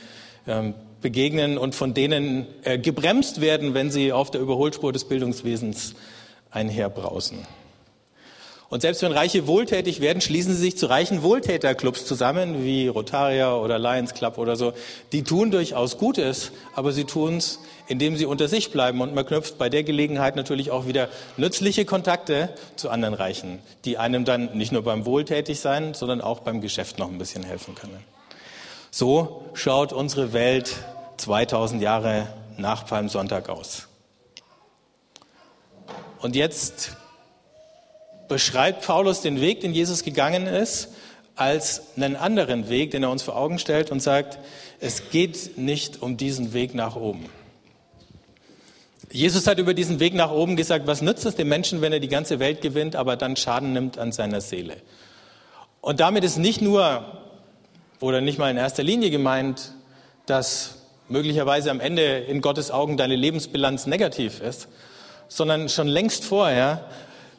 ähm, 0.47 0.75
begegnen 1.03 1.59
und 1.59 1.75
von 1.75 1.93
denen 1.95 2.47
äh, 2.65 2.79
gebremst 2.79 3.41
werden, 3.41 3.75
wenn 3.75 3.91
sie 3.91 4.13
auf 4.13 4.31
der 4.31 4.41
Überholspur 4.41 4.93
des 4.93 5.05
Bildungswesens 5.05 5.95
einherbrausen. 6.51 7.47
Und 8.73 8.81
selbst 8.81 9.03
wenn 9.03 9.13
Reiche 9.13 9.47
wohltätig 9.47 10.01
werden, 10.01 10.23
schließen 10.23 10.55
sie 10.55 10.63
sich 10.63 10.79
zu 10.79 10.87
reichen 10.87 11.23
Wohltäterclubs 11.23 12.07
zusammen, 12.07 12.65
wie 12.65 12.89
Rotaria 12.89 13.55
oder 13.55 13.79
Lions 13.79 14.15
Club 14.15 14.39
oder 14.39 14.57
so. 14.57 14.73
Die 15.13 15.25
tun 15.25 15.51
durchaus 15.51 15.99
Gutes, 15.99 16.53
aber 16.75 16.93
sie 16.93 17.05
tun 17.05 17.37
es, 17.37 17.59
indem 17.87 18.17
sie 18.17 18.25
unter 18.25 18.49
sich 18.49 18.71
bleiben. 18.71 19.03
Und 19.03 19.15
man 19.15 19.27
knüpft 19.27 19.59
bei 19.59 19.69
der 19.69 19.83
Gelegenheit 19.83 20.37
natürlich 20.37 20.71
auch 20.71 20.87
wieder 20.87 21.11
nützliche 21.37 21.85
Kontakte 21.85 22.49
zu 22.75 22.89
anderen 22.89 23.13
Reichen, 23.13 23.59
die 23.85 23.99
einem 23.99 24.25
dann 24.25 24.57
nicht 24.57 24.73
nur 24.73 24.81
beim 24.81 25.05
Wohltätigsein, 25.05 25.93
sondern 25.93 26.23
auch 26.23 26.41
beim 26.41 26.63
Geschäft 26.63 26.99
noch 26.99 27.11
ein 27.11 27.19
bisschen 27.19 27.43
helfen 27.43 27.75
können. 27.75 27.99
So 28.91 29.45
schaut 29.53 29.93
unsere 29.93 30.33
Welt 30.33 30.77
2000 31.23 31.81
Jahre 31.81 32.27
nach 32.57 32.85
Palmsonntag 32.85 33.49
aus. 33.49 33.87
Und 36.21 36.35
jetzt 36.35 36.97
beschreibt 38.27 38.85
Paulus 38.85 39.21
den 39.21 39.41
Weg, 39.41 39.61
den 39.61 39.73
Jesus 39.73 40.03
gegangen 40.03 40.49
ist, 40.49 40.89
als 41.37 41.97
einen 41.97 42.17
anderen 42.17 42.69
Weg, 42.69 42.91
den 42.91 43.05
er 43.05 43.11
uns 43.11 43.23
vor 43.23 43.37
Augen 43.37 43.61
stellt 43.61 43.93
und 43.93 44.01
sagt, 44.01 44.39
es 44.81 45.11
geht 45.11 45.57
nicht 45.57 46.03
um 46.03 46.17
diesen 46.17 46.53
Weg 46.53 46.75
nach 46.75 46.97
oben. 46.97 47.29
Jesus 49.13 49.46
hat 49.46 49.58
über 49.58 49.75
diesen 49.75 50.01
Weg 50.01 50.15
nach 50.15 50.32
oben 50.32 50.56
gesagt, 50.56 50.89
was 50.89 51.03
nützt 51.03 51.25
es 51.25 51.37
dem 51.37 51.49
Menschen, 51.49 51.82
wenn 51.82 51.93
er 51.93 52.01
die 52.01 52.08
ganze 52.08 52.41
Welt 52.41 52.63
gewinnt, 52.63 52.96
aber 52.96 53.17
dann 53.17 53.37
Schaden 53.37 53.73
nimmt 53.73 53.96
an 53.96 54.11
seiner 54.11 54.41
Seele. 54.41 54.77
Und 55.81 56.01
damit 56.01 56.25
ist 56.25 56.39
nicht 56.39 56.63
nur 56.63 57.05
oder 58.01 58.20
nicht 58.20 58.39
mal 58.39 58.51
in 58.51 58.56
erster 58.56 58.82
Linie 58.82 59.11
gemeint, 59.11 59.73
dass 60.27 60.81
möglicherweise 61.13 61.71
am 61.71 61.79
Ende 61.79 62.03
in 62.03 62.41
Gottes 62.41 62.71
Augen 62.71 62.97
deine 62.97 63.15
Lebensbilanz 63.15 63.87
negativ 63.87 64.41
ist, 64.41 64.67
sondern 65.29 65.69
schon 65.69 65.87
längst 65.87 66.25
vorher 66.25 66.87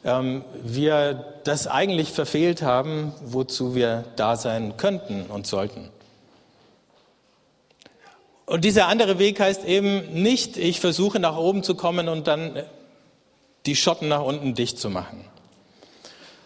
ähm, 0.04 0.44
wir 0.62 1.24
das 1.44 1.66
eigentlich 1.66 2.10
verfehlt 2.10 2.62
haben, 2.62 3.12
wozu 3.24 3.74
wir 3.74 4.04
da 4.16 4.36
sein 4.36 4.76
könnten 4.76 5.26
und 5.26 5.46
sollten. 5.46 5.90
Und 8.46 8.64
dieser 8.64 8.88
andere 8.88 9.18
Weg 9.18 9.40
heißt 9.40 9.64
eben 9.64 10.22
nicht, 10.22 10.56
ich 10.56 10.80
versuche 10.80 11.18
nach 11.18 11.36
oben 11.36 11.62
zu 11.62 11.74
kommen 11.74 12.08
und 12.08 12.26
dann 12.26 12.62
die 13.66 13.74
Schotten 13.74 14.08
nach 14.08 14.22
unten 14.22 14.54
dicht 14.54 14.78
zu 14.78 14.90
machen, 14.90 15.24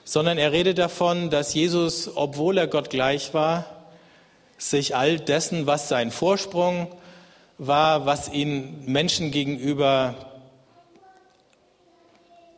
sondern 0.05 0.39
er 0.39 0.53
redet 0.53 0.79
davon, 0.79 1.29
dass 1.29 1.53
Jesus, 1.53 2.11
obwohl 2.15 2.57
er 2.57 2.69
Gott 2.69 2.89
gleich 2.89 3.35
war, 3.35 3.67
sich 4.57 4.97
all 4.97 5.19
dessen, 5.19 5.67
was 5.67 5.89
sein 5.89 6.11
Vorsprung 6.11 6.89
war, 7.59 8.07
was 8.07 8.33
ihn 8.33 8.85
Menschen 8.87 9.31
gegenüber 9.31 10.15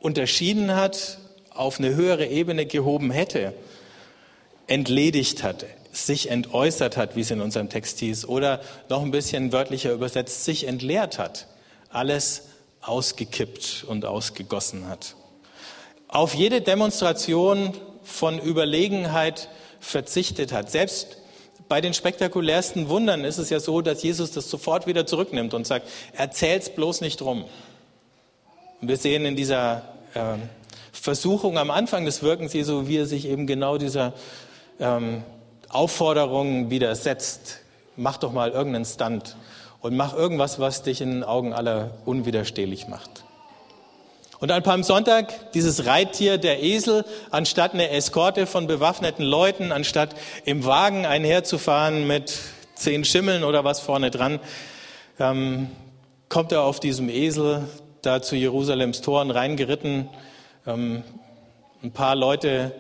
unterschieden 0.01 0.77
hat, 0.77 1.19
auf 1.51 1.79
eine 1.79 1.95
höhere 1.95 2.27
Ebene 2.27 2.67
gehoben 2.67 3.11
hätte, 3.11 3.55
entledigt 4.67 5.43
hat, 5.43 5.67
sich 5.93 6.31
entäußert 6.31 6.97
hat, 6.97 7.17
wie 7.17 7.23
es 7.23 7.31
in 7.31 7.41
unserem 7.41 7.69
Text 7.69 7.99
hieß, 7.99 8.27
oder 8.27 8.61
noch 8.89 9.03
ein 9.03 9.11
bisschen 9.11 9.53
wörtlicher 9.53 9.93
übersetzt, 9.93 10.45
sich 10.45 10.67
entleert 10.67 11.19
hat, 11.19 11.49
alles 11.89 12.43
ausgekippt 12.83 13.85
und 13.89 14.05
ausgegossen 14.05 14.89
hat. 14.89 15.17
Auf 16.09 16.35
jede 16.35 16.61
Demonstration 16.61 17.75
von 18.05 18.39
Überlegenheit 18.39 19.49
verzichtet 19.81 20.53
hat. 20.53 20.71
Selbst 20.71 21.20
bei 21.71 21.81
den 21.81 21.95
spektakulärsten 21.95 22.89
Wundern 22.89 23.25
ist 23.25 23.39
es 23.39 23.49
ja 23.49 23.61
so, 23.61 23.81
dass 23.81 24.03
Jesus 24.03 24.33
das 24.33 24.51
sofort 24.51 24.89
wieder 24.89 25.07
zurücknimmt 25.07 25.55
und 25.55 25.69
sagt, 25.69 25.89
erzähl's 26.15 26.69
bloß 26.69 27.01
nicht 27.01 27.21
drum. 27.21 27.45
Und 28.81 28.89
wir 28.89 28.97
sehen 28.97 29.25
in 29.25 29.37
dieser 29.37 29.83
äh, 30.15 30.35
Versuchung 30.91 31.59
am 31.59 31.71
Anfang 31.71 32.05
des 32.05 32.25
Wirkens 32.25 32.55
Jesu, 32.55 32.89
wie 32.89 32.97
er 32.97 33.07
sich 33.07 33.25
eben 33.25 33.47
genau 33.47 33.79
dieser 33.79 34.15
ähm, 34.81 35.23
Aufforderung 35.69 36.71
widersetzt. 36.71 37.61
mach 37.97 38.17
doch 38.17 38.33
mal 38.33 38.51
irgendeinen 38.51 38.85
Stunt 38.85 39.37
und 39.81 39.97
mach 39.97 40.13
irgendwas, 40.13 40.59
was 40.59 40.83
dich 40.83 41.01
in 41.01 41.13
den 41.13 41.23
Augen 41.23 41.53
aller 41.53 41.93
unwiderstehlich 42.05 42.89
macht. 42.89 43.23
Und 44.41 44.51
an 44.51 44.63
Palmsonntag 44.63 45.53
dieses 45.53 45.85
Reittier, 45.85 46.39
der 46.39 46.63
Esel, 46.63 47.05
anstatt 47.31 47.75
eine 47.75 47.91
Eskorte 47.91 48.47
von 48.47 48.67
bewaffneten 48.67 49.23
Leuten, 49.23 49.71
anstatt 49.71 50.15
im 50.47 50.65
Wagen 50.65 51.05
einherzufahren 51.05 52.07
mit 52.07 52.39
zehn 52.75 53.05
Schimmeln 53.05 53.45
oder 53.45 53.65
was 53.65 53.81
vorne 53.81 54.11
dran, 54.11 54.41
ähm, 55.19 55.69
kommt 56.31 56.53
er 56.53 56.63
auf 56.63 56.81
diesem 56.81 57.11
Esel 57.11 57.69
da 58.01 58.23
zu 58.23 58.35
Jerusalems 58.35 59.03
Toren 59.03 59.31
reingeritten. 59.31 60.09
Ähm, 60.67 61.03
ein 61.83 61.93
paar 61.93 62.17
Leute 62.17 62.73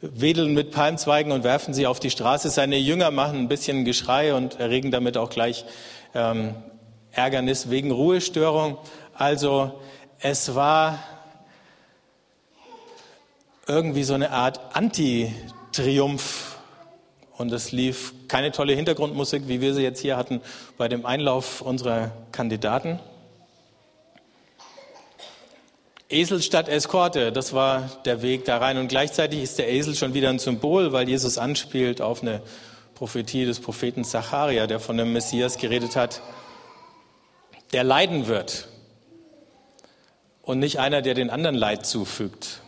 wedeln 0.00 0.54
mit 0.54 0.70
Palmzweigen 0.70 1.32
und 1.32 1.42
werfen 1.42 1.74
sie 1.74 1.88
auf 1.88 1.98
die 1.98 2.10
Straße. 2.10 2.48
Seine 2.48 2.78
Jünger 2.78 3.10
machen 3.10 3.40
ein 3.40 3.48
bisschen 3.48 3.84
Geschrei 3.84 4.34
und 4.34 4.60
erregen 4.60 4.92
damit 4.92 5.16
auch 5.16 5.30
gleich 5.30 5.64
ähm, 6.14 6.54
Ärgernis 7.10 7.70
wegen 7.70 7.90
Ruhestörung. 7.90 8.78
Also 9.14 9.80
es 10.20 10.54
war 10.54 10.98
irgendwie 13.66 14.02
so 14.02 14.14
eine 14.14 14.30
Art 14.30 14.74
Anti-Triumph. 14.74 16.56
Und 17.36 17.52
es 17.52 17.70
lief 17.70 18.14
keine 18.26 18.50
tolle 18.50 18.72
Hintergrundmusik, 18.72 19.46
wie 19.46 19.60
wir 19.60 19.72
sie 19.72 19.82
jetzt 19.82 20.00
hier 20.00 20.16
hatten 20.16 20.40
bei 20.76 20.88
dem 20.88 21.06
Einlauf 21.06 21.60
unserer 21.60 22.10
Kandidaten. 22.32 22.98
Esel 26.08 26.42
statt 26.42 26.68
Eskorte, 26.68 27.30
das 27.30 27.52
war 27.52 27.90
der 28.06 28.22
Weg 28.22 28.44
da 28.44 28.56
rein. 28.56 28.76
Und 28.76 28.88
gleichzeitig 28.88 29.40
ist 29.40 29.58
der 29.58 29.70
Esel 29.70 29.94
schon 29.94 30.14
wieder 30.14 30.30
ein 30.30 30.40
Symbol, 30.40 30.92
weil 30.92 31.08
Jesus 31.08 31.38
anspielt 31.38 32.00
auf 32.00 32.22
eine 32.22 32.42
Prophetie 32.96 33.44
des 33.44 33.60
Propheten 33.60 34.02
Zacharia, 34.02 34.66
der 34.66 34.80
von 34.80 34.96
dem 34.96 35.12
Messias 35.12 35.58
geredet 35.58 35.94
hat, 35.94 36.22
der 37.72 37.84
leiden 37.84 38.26
wird 38.26 38.68
und 40.48 40.60
nicht 40.60 40.80
einer, 40.80 41.02
der 41.02 41.12
den 41.12 41.28
anderen 41.28 41.54
Leid 41.54 41.84
zufügt. 41.84 42.60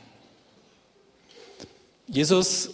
Jesus 2.07 2.73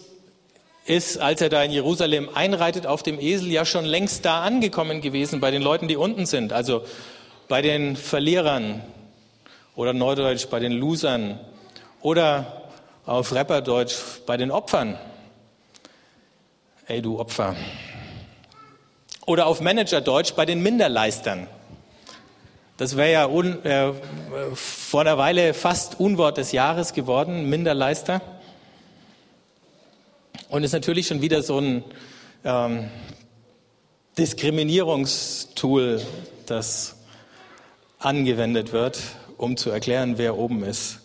ist, 0.85 1.17
als 1.17 1.39
er 1.39 1.47
da 1.47 1.63
in 1.63 1.71
Jerusalem 1.71 2.27
einreitet 2.33 2.85
auf 2.85 3.03
dem 3.03 3.17
Esel, 3.17 3.49
ja 3.49 3.63
schon 3.63 3.85
längst 3.85 4.25
da 4.25 4.41
angekommen 4.41 4.99
gewesen 4.99 5.39
bei 5.39 5.49
den 5.49 5.61
Leuten, 5.61 5.87
die 5.87 5.95
unten 5.95 6.25
sind, 6.25 6.51
also 6.51 6.83
bei 7.47 7.61
den 7.61 7.95
Verlierern, 7.95 8.83
oder 9.77 9.93
Neudeutsch 9.93 10.47
bei 10.47 10.59
den 10.59 10.73
Losern 10.73 11.39
oder 12.01 12.63
auf 13.05 13.33
Rapperdeutsch 13.33 13.95
bei 14.25 14.35
den 14.35 14.51
Opfern. 14.51 14.99
Ey, 16.85 17.01
du 17.01 17.17
Opfer. 17.17 17.55
Oder 19.25 19.45
auf 19.45 19.61
Managerdeutsch 19.61 20.33
bei 20.33 20.45
den 20.45 20.61
Minderleistern. 20.61 21.47
Das 22.77 22.95
wäre 22.95 23.11
ja 23.11 23.25
un, 23.25 23.63
äh, 23.65 23.91
vor 24.53 25.01
einer 25.01 25.17
Weile 25.17 25.53
fast 25.53 25.99
Unwort 25.99 26.37
des 26.37 26.51
Jahres 26.51 26.93
geworden, 26.93 27.49
Minderleister. 27.49 28.21
Und 30.49 30.63
ist 30.63 30.73
natürlich 30.73 31.07
schon 31.07 31.21
wieder 31.21 31.43
so 31.43 31.59
ein 31.59 31.83
ähm, 32.45 32.89
Diskriminierungstool, 34.17 36.01
das 36.45 36.95
angewendet 37.99 38.71
wird 38.71 38.99
um 39.37 39.55
zu 39.55 39.69
erklären, 39.69 40.17
wer 40.17 40.37
oben 40.37 40.63
ist 40.63 40.99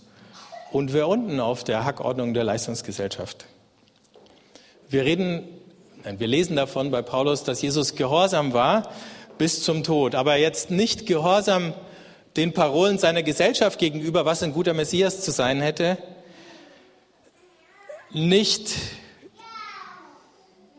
und 0.71 0.93
wer 0.93 1.09
unten 1.09 1.38
auf 1.38 1.64
der 1.64 1.85
Hackordnung 1.85 2.35
der 2.35 2.45
Leistungsgesellschaft. 2.45 3.47
Wir 4.88 5.05
reden, 5.05 5.45
wir 6.05 6.26
lesen 6.26 6.57
davon 6.57 6.91
bei 6.91 7.02
Paulus, 7.02 7.45
dass 7.45 7.62
Jesus 7.62 7.95
gehorsam 7.95 8.52
war 8.52 8.88
bis 9.43 9.65
zum 9.65 9.83
Tod, 9.83 10.15
aber 10.15 10.37
jetzt 10.37 10.71
nicht 10.71 11.05
gehorsam 11.05 11.75
den 12.37 12.53
Parolen 12.53 12.99
seiner 12.99 13.25
Gesellschaft 13.25 13.77
gegenüber, 13.77 14.25
was 14.25 14.41
ein 14.45 14.53
guter 14.53 14.73
Messias 14.73 15.21
zu 15.23 15.33
sein 15.33 15.61
hätte, 15.61 15.99
nicht 18.13 18.71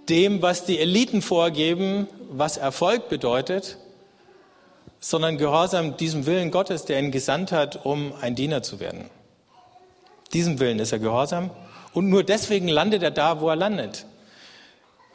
dem, 0.07 0.41
was 0.41 0.63
die 0.63 0.79
Eliten 0.79 1.21
vorgeben, 1.21 2.07
was 2.31 2.55
Erfolg 2.55 3.09
bedeutet, 3.09 3.79
sondern 5.01 5.37
Gehorsam 5.37 5.97
diesem 5.97 6.25
Willen 6.25 6.49
Gottes, 6.49 6.85
der 6.85 6.99
ihn 6.99 7.11
gesandt 7.11 7.51
hat, 7.51 7.85
um 7.85 8.13
ein 8.21 8.33
Diener 8.33 8.63
zu 8.63 8.79
werden. 8.79 9.09
Diesem 10.31 10.61
Willen 10.61 10.79
ist 10.79 10.93
er 10.93 10.99
Gehorsam 10.99 11.49
und 11.93 12.07
nur 12.07 12.23
deswegen 12.23 12.69
landet 12.69 13.03
er 13.03 13.11
da, 13.11 13.41
wo 13.41 13.49
er 13.49 13.57
landet. 13.57 14.05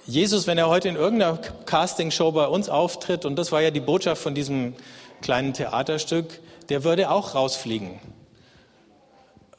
Jesus, 0.08 0.46
wenn 0.46 0.56
er 0.56 0.70
heute 0.70 0.88
in 0.88 0.96
irgendeiner 0.96 1.36
Castingshow 1.36 2.32
bei 2.32 2.46
uns 2.46 2.70
auftritt, 2.70 3.26
und 3.26 3.36
das 3.36 3.52
war 3.52 3.60
ja 3.60 3.70
die 3.70 3.80
Botschaft 3.80 4.22
von 4.22 4.34
diesem 4.34 4.74
kleinen 5.20 5.52
Theaterstück, 5.52 6.40
der 6.70 6.82
würde 6.82 7.10
auch 7.10 7.34
rausfliegen, 7.34 8.00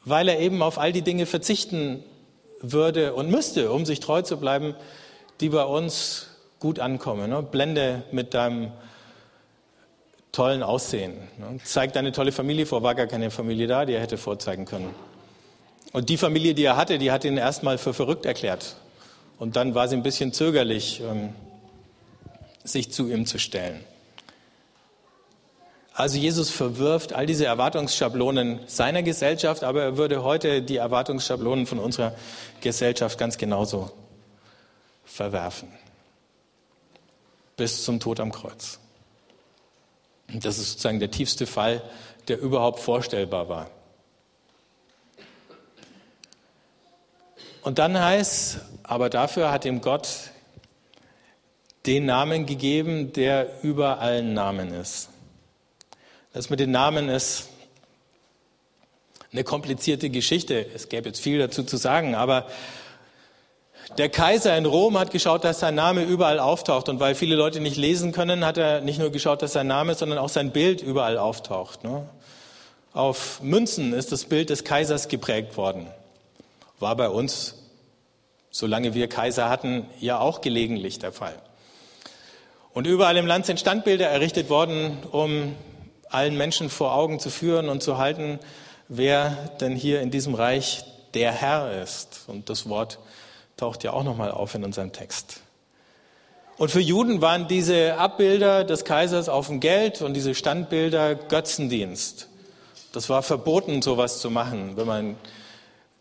weil 0.04 0.26
er 0.28 0.40
eben 0.40 0.60
auf 0.60 0.76
all 0.78 0.92
die 0.92 1.02
Dinge 1.02 1.26
verzichten 1.26 2.02
würde 2.60 3.14
und 3.14 3.30
müsste, 3.30 3.70
um 3.70 3.86
sich 3.86 4.00
treu 4.00 4.22
zu 4.22 4.38
bleiben, 4.38 4.74
die 5.40 5.50
bei 5.50 5.62
uns 5.62 6.26
gut 6.58 6.80
ankommen. 6.80 7.30
Ne? 7.30 7.44
Blende 7.44 8.02
mit 8.10 8.34
deinem 8.34 8.72
tollen 10.32 10.64
Aussehen. 10.64 11.12
Ne? 11.38 11.60
Zeigt 11.62 11.96
eine 11.96 12.10
tolle 12.10 12.32
Familie 12.32 12.66
vor, 12.66 12.82
war 12.82 12.96
gar 12.96 13.06
keine 13.06 13.30
Familie 13.30 13.68
da, 13.68 13.84
die 13.84 13.92
er 13.92 14.00
hätte 14.00 14.18
vorzeigen 14.18 14.64
können. 14.64 14.92
Und 15.92 16.08
die 16.08 16.16
Familie, 16.16 16.54
die 16.54 16.64
er 16.64 16.76
hatte, 16.76 16.98
die 16.98 17.12
hat 17.12 17.24
ihn 17.24 17.36
erstmal 17.36 17.78
für 17.78 17.94
verrückt 17.94 18.26
erklärt. 18.26 18.74
Und 19.40 19.56
dann 19.56 19.74
war 19.74 19.88
sie 19.88 19.96
ein 19.96 20.02
bisschen 20.02 20.34
zögerlich, 20.34 21.00
ähm, 21.00 21.30
sich 22.62 22.92
zu 22.92 23.08
ihm 23.08 23.24
zu 23.24 23.38
stellen. 23.38 23.82
Also 25.94 26.18
Jesus 26.18 26.50
verwirft 26.50 27.14
all 27.14 27.24
diese 27.24 27.46
Erwartungsschablonen 27.46 28.60
seiner 28.66 29.02
Gesellschaft, 29.02 29.64
aber 29.64 29.82
er 29.82 29.96
würde 29.96 30.22
heute 30.22 30.60
die 30.60 30.76
Erwartungsschablonen 30.76 31.66
von 31.66 31.78
unserer 31.78 32.14
Gesellschaft 32.60 33.18
ganz 33.18 33.38
genauso 33.38 33.90
verwerfen. 35.06 35.68
Bis 37.56 37.82
zum 37.82 37.98
Tod 37.98 38.20
am 38.20 38.32
Kreuz. 38.32 38.78
Das 40.28 40.58
ist 40.58 40.72
sozusagen 40.72 41.00
der 41.00 41.10
tiefste 41.10 41.46
Fall, 41.46 41.82
der 42.28 42.38
überhaupt 42.38 42.80
vorstellbar 42.80 43.48
war. 43.48 43.70
Und 47.62 47.78
dann 47.78 47.98
heißt, 47.98 48.60
aber 48.90 49.08
dafür 49.08 49.52
hat 49.52 49.64
ihm 49.64 49.82
Gott 49.82 50.08
den 51.86 52.06
Namen 52.06 52.44
gegeben, 52.44 53.12
der 53.12 53.46
über 53.62 54.00
allen 54.00 54.34
Namen 54.34 54.74
ist. 54.74 55.10
Das 56.32 56.50
mit 56.50 56.58
den 56.58 56.72
Namen 56.72 57.08
ist 57.08 57.50
eine 59.30 59.44
komplizierte 59.44 60.10
Geschichte. 60.10 60.66
Es 60.74 60.88
gäbe 60.88 61.08
jetzt 61.08 61.20
viel 61.20 61.38
dazu 61.38 61.62
zu 61.62 61.76
sagen, 61.76 62.16
aber 62.16 62.48
der 63.96 64.08
Kaiser 64.08 64.58
in 64.58 64.66
Rom 64.66 64.98
hat 64.98 65.12
geschaut, 65.12 65.44
dass 65.44 65.60
sein 65.60 65.76
Name 65.76 66.02
überall 66.02 66.40
auftaucht. 66.40 66.88
Und 66.88 66.98
weil 66.98 67.14
viele 67.14 67.36
Leute 67.36 67.60
nicht 67.60 67.76
lesen 67.76 68.10
können, 68.10 68.44
hat 68.44 68.58
er 68.58 68.80
nicht 68.80 68.98
nur 68.98 69.10
geschaut, 69.10 69.40
dass 69.40 69.52
sein 69.52 69.68
Name, 69.68 69.94
sondern 69.94 70.18
auch 70.18 70.28
sein 70.28 70.50
Bild 70.50 70.82
überall 70.82 71.16
auftaucht. 71.16 71.84
Ne? 71.84 72.08
Auf 72.92 73.40
Münzen 73.40 73.92
ist 73.92 74.10
das 74.10 74.24
Bild 74.24 74.50
des 74.50 74.64
Kaisers 74.64 75.06
geprägt 75.06 75.56
worden. 75.56 75.86
War 76.80 76.96
bei 76.96 77.08
uns, 77.08 77.59
solange 78.50 78.94
wir 78.94 79.08
Kaiser 79.08 79.48
hatten, 79.48 79.86
ja 80.00 80.18
auch 80.18 80.40
gelegentlich 80.40 80.98
der 80.98 81.12
Fall. 81.12 81.34
Und 82.72 82.86
überall 82.86 83.16
im 83.16 83.26
Land 83.26 83.46
sind 83.46 83.58
Standbilder 83.58 84.08
errichtet 84.08 84.48
worden, 84.48 84.98
um 85.10 85.54
allen 86.08 86.36
Menschen 86.36 86.70
vor 86.70 86.94
Augen 86.94 87.20
zu 87.20 87.30
führen 87.30 87.68
und 87.68 87.82
zu 87.82 87.98
halten, 87.98 88.38
wer 88.88 89.30
denn 89.60 89.76
hier 89.76 90.00
in 90.00 90.10
diesem 90.10 90.34
Reich 90.34 90.84
der 91.14 91.32
Herr 91.32 91.82
ist. 91.82 92.24
Und 92.26 92.50
das 92.50 92.68
Wort 92.68 92.98
taucht 93.56 93.84
ja 93.84 93.92
auch 93.92 94.04
nochmal 94.04 94.30
auf 94.30 94.54
in 94.54 94.64
unserem 94.64 94.92
Text. 94.92 95.40
Und 96.58 96.70
für 96.70 96.80
Juden 96.80 97.22
waren 97.22 97.48
diese 97.48 97.96
Abbilder 97.96 98.64
des 98.64 98.84
Kaisers 98.84 99.28
auf 99.28 99.46
dem 99.46 99.60
Geld 99.60 100.02
und 100.02 100.14
diese 100.14 100.34
Standbilder 100.34 101.14
Götzendienst. 101.14 102.28
Das 102.92 103.08
war 103.08 103.22
verboten, 103.22 103.82
sowas 103.82 104.20
zu 104.20 104.30
machen, 104.30 104.76
wenn 104.76 104.86
man 104.86 105.16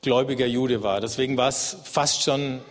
gläubiger 0.01 0.45
Jude 0.45 0.83
war. 0.83 1.01
Deswegen 1.01 1.37
war 1.37 1.49
es 1.49 1.77
fast 1.83 2.23
schon 2.23 2.61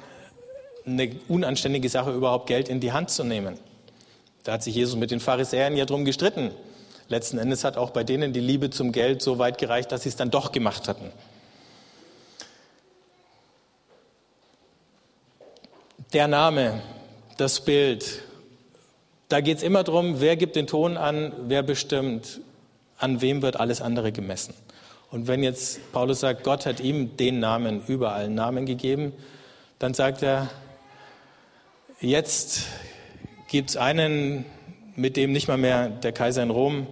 eine 0.86 1.10
unanständige 1.28 1.88
Sache, 1.88 2.12
überhaupt 2.12 2.46
Geld 2.46 2.68
in 2.68 2.80
die 2.80 2.92
Hand 2.92 3.10
zu 3.10 3.24
nehmen. 3.24 3.58
Da 4.44 4.52
hat 4.52 4.62
sich 4.62 4.74
Jesus 4.74 4.96
mit 4.96 5.10
den 5.10 5.20
Pharisäern 5.20 5.76
ja 5.76 5.84
drum 5.84 6.04
gestritten. 6.04 6.50
Letzten 7.08 7.38
Endes 7.38 7.64
hat 7.64 7.76
auch 7.76 7.90
bei 7.90 8.04
denen 8.04 8.32
die 8.32 8.40
Liebe 8.40 8.70
zum 8.70 8.92
Geld 8.92 9.22
so 9.22 9.38
weit 9.38 9.58
gereicht, 9.58 9.92
dass 9.92 10.02
sie 10.02 10.08
es 10.08 10.16
dann 10.16 10.30
doch 10.30 10.52
gemacht 10.52 10.88
hatten. 10.88 11.10
Der 16.12 16.28
Name, 16.28 16.82
das 17.36 17.60
Bild, 17.60 18.22
da 19.28 19.42
geht 19.42 19.58
es 19.58 19.62
immer 19.62 19.84
darum, 19.84 20.20
wer 20.20 20.36
gibt 20.36 20.56
den 20.56 20.66
Ton 20.66 20.96
an, 20.96 21.32
wer 21.46 21.62
bestimmt, 21.62 22.40
an 22.96 23.20
wem 23.20 23.42
wird 23.42 23.60
alles 23.60 23.82
andere 23.82 24.12
gemessen. 24.12 24.54
Und 25.10 25.26
wenn 25.26 25.42
jetzt 25.42 25.92
Paulus 25.92 26.20
sagt, 26.20 26.44
Gott 26.44 26.66
hat 26.66 26.80
ihm 26.80 27.16
den 27.16 27.40
Namen 27.40 27.82
über 27.86 28.12
allen 28.12 28.34
Namen 28.34 28.66
gegeben, 28.66 29.12
dann 29.78 29.94
sagt 29.94 30.22
er, 30.22 30.50
jetzt 32.00 32.66
gibt 33.48 33.70
es 33.70 33.76
einen, 33.76 34.44
mit 34.96 35.16
dem 35.16 35.32
nicht 35.32 35.48
mal 35.48 35.56
mehr 35.56 35.88
der 35.88 36.12
Kaiser 36.12 36.42
in 36.42 36.50
Rom 36.50 36.86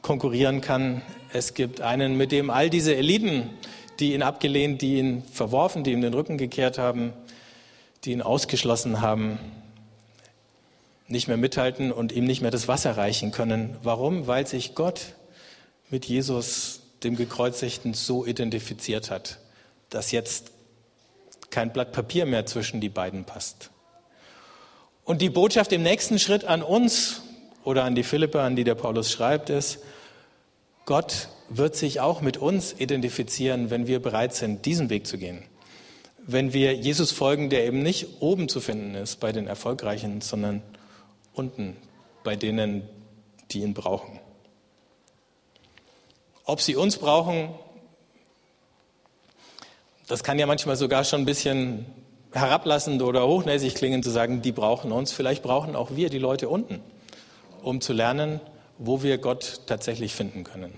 konkurrieren 0.00 0.62
kann. 0.62 1.02
Es 1.32 1.52
gibt 1.52 1.82
einen, 1.82 2.16
mit 2.16 2.32
dem 2.32 2.48
all 2.48 2.70
diese 2.70 2.96
Eliten, 2.96 3.50
die 3.98 4.14
ihn 4.14 4.22
abgelehnt, 4.22 4.80
die 4.80 4.96
ihn 4.96 5.22
verworfen, 5.24 5.84
die 5.84 5.92
ihm 5.92 6.00
den 6.00 6.14
Rücken 6.14 6.38
gekehrt 6.38 6.78
haben, 6.78 7.12
die 8.04 8.12
ihn 8.12 8.22
ausgeschlossen 8.22 9.02
haben, 9.02 9.38
nicht 11.08 11.28
mehr 11.28 11.36
mithalten 11.36 11.92
und 11.92 12.12
ihm 12.12 12.24
nicht 12.24 12.40
mehr 12.40 12.50
das 12.50 12.68
Wasser 12.68 12.96
reichen 12.96 13.32
können. 13.32 13.76
Warum? 13.82 14.26
Weil 14.26 14.46
sich 14.46 14.74
Gott 14.74 15.14
mit 15.90 16.06
Jesus, 16.06 16.79
dem 17.02 17.16
Gekreuzigten, 17.16 17.94
so 17.94 18.26
identifiziert 18.26 19.10
hat, 19.10 19.38
dass 19.88 20.10
jetzt 20.12 20.52
kein 21.50 21.72
Blatt 21.72 21.92
Papier 21.92 22.26
mehr 22.26 22.46
zwischen 22.46 22.80
die 22.80 22.88
beiden 22.88 23.24
passt. 23.24 23.70
Und 25.04 25.22
die 25.22 25.30
Botschaft 25.30 25.72
im 25.72 25.82
nächsten 25.82 26.18
Schritt 26.18 26.44
an 26.44 26.62
uns 26.62 27.22
oder 27.64 27.84
an 27.84 27.94
die 27.94 28.04
Philippe, 28.04 28.42
an 28.42 28.54
die 28.54 28.64
der 28.64 28.76
Paulus 28.76 29.10
schreibt, 29.10 29.50
ist, 29.50 29.80
Gott 30.86 31.28
wird 31.48 31.74
sich 31.74 32.00
auch 32.00 32.20
mit 32.20 32.36
uns 32.36 32.74
identifizieren, 32.78 33.70
wenn 33.70 33.86
wir 33.86 34.00
bereit 34.00 34.34
sind, 34.34 34.66
diesen 34.66 34.88
Weg 34.88 35.06
zu 35.06 35.18
gehen. 35.18 35.42
Wenn 36.18 36.52
wir 36.52 36.74
Jesus 36.74 37.10
folgen, 37.10 37.50
der 37.50 37.64
eben 37.66 37.82
nicht 37.82 38.20
oben 38.20 38.48
zu 38.48 38.60
finden 38.60 38.94
ist 38.94 39.16
bei 39.18 39.32
den 39.32 39.48
Erfolgreichen, 39.48 40.20
sondern 40.20 40.62
unten 41.34 41.76
bei 42.22 42.36
denen, 42.36 42.82
die 43.50 43.62
ihn 43.62 43.74
brauchen. 43.74 44.19
Ob 46.50 46.60
sie 46.60 46.74
uns 46.74 46.96
brauchen, 46.96 47.50
das 50.08 50.24
kann 50.24 50.36
ja 50.36 50.46
manchmal 50.46 50.74
sogar 50.74 51.04
schon 51.04 51.20
ein 51.20 51.24
bisschen 51.24 51.86
herablassend 52.32 53.02
oder 53.02 53.24
hochnäsig 53.24 53.76
klingen, 53.76 54.02
zu 54.02 54.10
sagen, 54.10 54.42
die 54.42 54.50
brauchen 54.50 54.90
uns. 54.90 55.12
Vielleicht 55.12 55.44
brauchen 55.44 55.76
auch 55.76 55.92
wir 55.92 56.10
die 56.10 56.18
Leute 56.18 56.48
unten, 56.48 56.82
um 57.62 57.80
zu 57.80 57.92
lernen, 57.92 58.40
wo 58.78 59.04
wir 59.04 59.18
Gott 59.18 59.60
tatsächlich 59.66 60.12
finden 60.12 60.42
können. 60.42 60.74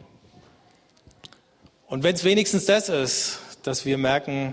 Und 1.87 2.03
wenn 2.03 2.17
es 2.17 2.25
wenigstens 2.25 2.67
das 2.67 2.91
ist, 2.91 3.39
dass 3.63 3.87
wir 3.87 3.97
merken, 3.97 4.53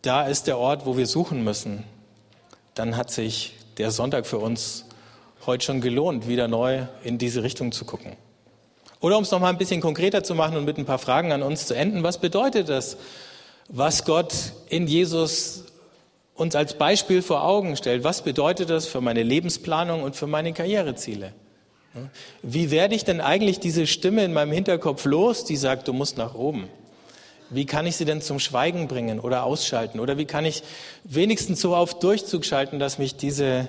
da 0.00 0.28
ist 0.28 0.46
der 0.46 0.58
Ort, 0.58 0.86
wo 0.86 0.96
wir 0.96 1.08
suchen 1.08 1.42
müssen, 1.42 1.82
dann 2.74 2.96
hat 2.96 3.10
sich 3.10 3.54
der 3.78 3.90
Sonntag 3.90 4.28
für 4.28 4.38
uns 4.38 4.84
heute 5.44 5.64
schon 5.64 5.80
gelohnt, 5.80 6.28
wieder 6.28 6.46
neu 6.46 6.86
in 7.02 7.18
diese 7.18 7.42
Richtung 7.42 7.72
zu 7.72 7.84
gucken. 7.84 8.16
Oder 9.00 9.18
um 9.18 9.24
es 9.24 9.30
noch 9.30 9.40
mal 9.40 9.50
ein 9.50 9.58
bisschen 9.58 9.80
konkreter 9.80 10.22
zu 10.22 10.34
machen 10.34 10.56
und 10.56 10.64
mit 10.64 10.78
ein 10.78 10.86
paar 10.86 10.98
Fragen 10.98 11.32
an 11.32 11.42
uns 11.42 11.66
zu 11.66 11.74
enden, 11.74 12.02
was 12.02 12.18
bedeutet 12.18 12.68
das, 12.68 12.96
was 13.68 14.04
Gott 14.04 14.32
in 14.68 14.86
Jesus 14.86 15.64
uns 16.34 16.54
als 16.54 16.74
Beispiel 16.74 17.22
vor 17.22 17.44
Augen 17.44 17.76
stellt? 17.76 18.04
Was 18.04 18.22
bedeutet 18.22 18.70
das 18.70 18.86
für 18.86 19.00
meine 19.00 19.22
Lebensplanung 19.22 20.02
und 20.02 20.16
für 20.16 20.26
meine 20.26 20.52
Karriereziele? 20.52 21.32
Wie 22.42 22.70
werde 22.70 22.94
ich 22.94 23.04
denn 23.04 23.20
eigentlich 23.20 23.58
diese 23.58 23.86
Stimme 23.86 24.24
in 24.24 24.32
meinem 24.32 24.52
Hinterkopf 24.52 25.04
los, 25.06 25.44
die 25.44 25.56
sagt, 25.56 25.88
du 25.88 25.92
musst 25.92 26.18
nach 26.18 26.34
oben? 26.34 26.68
Wie 27.48 27.64
kann 27.64 27.86
ich 27.86 27.96
sie 27.96 28.04
denn 28.04 28.20
zum 28.20 28.38
Schweigen 28.38 28.88
bringen 28.88 29.20
oder 29.20 29.44
ausschalten? 29.44 30.00
Oder 30.00 30.18
wie 30.18 30.24
kann 30.24 30.44
ich 30.44 30.62
wenigstens 31.04 31.60
so 31.60 31.74
auf 31.74 31.98
Durchzug 31.98 32.44
schalten, 32.44 32.78
dass 32.78 32.98
mich 32.98 33.16
diese 33.16 33.68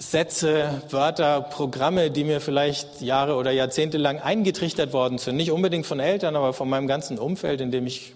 Sätze, 0.00 0.82
Wörter, 0.88 1.42
Programme, 1.42 2.10
die 2.10 2.24
mir 2.24 2.40
vielleicht 2.40 3.02
Jahre 3.02 3.36
oder 3.36 3.50
Jahrzehnte 3.50 3.98
lang 3.98 4.18
eingetrichtert 4.18 4.94
worden 4.94 5.18
sind, 5.18 5.36
nicht 5.36 5.50
unbedingt 5.50 5.84
von 5.84 6.00
Eltern, 6.00 6.36
aber 6.36 6.54
von 6.54 6.70
meinem 6.70 6.86
ganzen 6.86 7.18
Umfeld, 7.18 7.60
in 7.60 7.70
dem 7.70 7.86
ich 7.86 8.14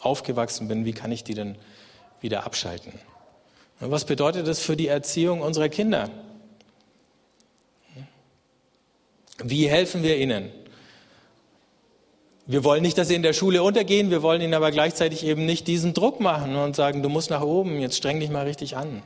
aufgewachsen 0.00 0.68
bin, 0.68 0.84
wie 0.84 0.92
kann 0.92 1.10
ich 1.10 1.24
die 1.24 1.32
denn 1.32 1.56
wieder 2.20 2.44
abschalten? 2.44 2.92
Und 3.80 3.90
was 3.90 4.04
bedeutet 4.04 4.46
das 4.46 4.60
für 4.60 4.76
die 4.76 4.86
Erziehung 4.86 5.40
unserer 5.40 5.70
Kinder? 5.70 6.10
Wie 9.42 9.66
helfen 9.66 10.02
wir 10.02 10.18
ihnen? 10.18 10.50
Wir 12.44 12.64
wollen 12.64 12.82
nicht, 12.82 12.98
dass 12.98 13.08
sie 13.08 13.14
in 13.14 13.22
der 13.22 13.32
Schule 13.32 13.62
untergehen, 13.62 14.10
wir 14.10 14.22
wollen 14.22 14.42
ihnen 14.42 14.52
aber 14.52 14.70
gleichzeitig 14.70 15.24
eben 15.24 15.46
nicht 15.46 15.68
diesen 15.68 15.94
Druck 15.94 16.20
machen 16.20 16.54
und 16.54 16.76
sagen, 16.76 17.02
du 17.02 17.08
musst 17.08 17.30
nach 17.30 17.40
oben, 17.40 17.80
jetzt 17.80 17.96
streng 17.96 18.20
dich 18.20 18.28
mal 18.28 18.44
richtig 18.44 18.76
an. 18.76 19.02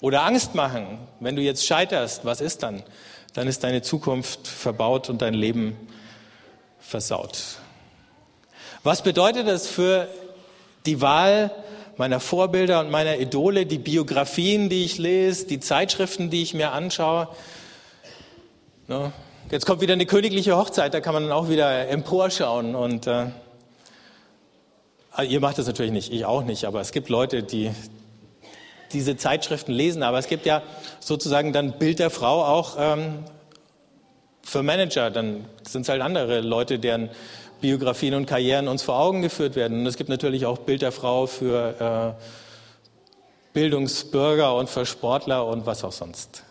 Oder 0.00 0.24
Angst 0.24 0.54
machen. 0.54 0.98
Wenn 1.20 1.36
du 1.36 1.42
jetzt 1.42 1.66
scheiterst, 1.66 2.24
was 2.24 2.40
ist 2.40 2.62
dann? 2.62 2.82
Dann 3.34 3.48
ist 3.48 3.64
deine 3.64 3.82
Zukunft 3.82 4.46
verbaut 4.46 5.08
und 5.08 5.22
dein 5.22 5.34
Leben 5.34 5.76
versaut. 6.78 7.58
Was 8.82 9.02
bedeutet 9.02 9.48
das 9.48 9.66
für 9.66 10.08
die 10.84 11.00
Wahl 11.00 11.50
meiner 11.96 12.20
Vorbilder 12.20 12.80
und 12.80 12.90
meiner 12.90 13.18
Idole, 13.18 13.66
die 13.66 13.78
Biografien, 13.78 14.68
die 14.68 14.84
ich 14.84 14.98
lese, 14.98 15.46
die 15.46 15.60
Zeitschriften, 15.60 16.30
die 16.30 16.42
ich 16.42 16.54
mir 16.54 16.72
anschaue? 16.72 17.28
Jetzt 19.50 19.66
kommt 19.66 19.80
wieder 19.80 19.94
eine 19.94 20.06
königliche 20.06 20.56
Hochzeit, 20.56 20.94
da 20.94 21.00
kann 21.00 21.14
man 21.14 21.24
dann 21.24 21.32
auch 21.32 21.48
wieder 21.48 21.88
emporschauen. 21.88 22.74
Und 22.74 23.06
äh, 23.06 23.26
ihr 25.26 25.40
macht 25.40 25.58
das 25.58 25.66
natürlich 25.66 25.92
nicht, 25.92 26.12
ich 26.12 26.24
auch 26.24 26.44
nicht, 26.44 26.64
aber 26.64 26.80
es 26.80 26.92
gibt 26.92 27.08
Leute, 27.08 27.42
die, 27.42 27.72
diese 28.96 29.16
Zeitschriften 29.16 29.72
lesen. 29.72 30.02
Aber 30.02 30.18
es 30.18 30.26
gibt 30.26 30.46
ja 30.46 30.62
sozusagen 31.00 31.52
dann 31.52 31.78
Bild 31.78 31.98
der 31.98 32.10
Frau 32.10 32.44
auch 32.44 32.76
ähm, 32.78 33.24
für 34.42 34.62
Manager. 34.62 35.10
Dann 35.10 35.44
sind 35.66 35.82
es 35.82 35.88
halt 35.88 36.02
andere 36.02 36.40
Leute, 36.40 36.78
deren 36.78 37.10
Biografien 37.60 38.14
und 38.14 38.26
Karrieren 38.26 38.68
uns 38.68 38.82
vor 38.82 38.98
Augen 38.98 39.22
geführt 39.22 39.56
werden. 39.56 39.80
Und 39.80 39.86
es 39.86 39.96
gibt 39.96 40.08
natürlich 40.08 40.46
auch 40.46 40.58
Bild 40.58 40.82
der 40.82 40.92
Frau 40.92 41.26
für 41.26 42.16
äh, 42.18 42.22
Bildungsbürger 43.52 44.54
und 44.54 44.68
für 44.68 44.84
Sportler 44.84 45.46
und 45.46 45.66
was 45.66 45.84
auch 45.84 45.92
sonst. 45.92 46.42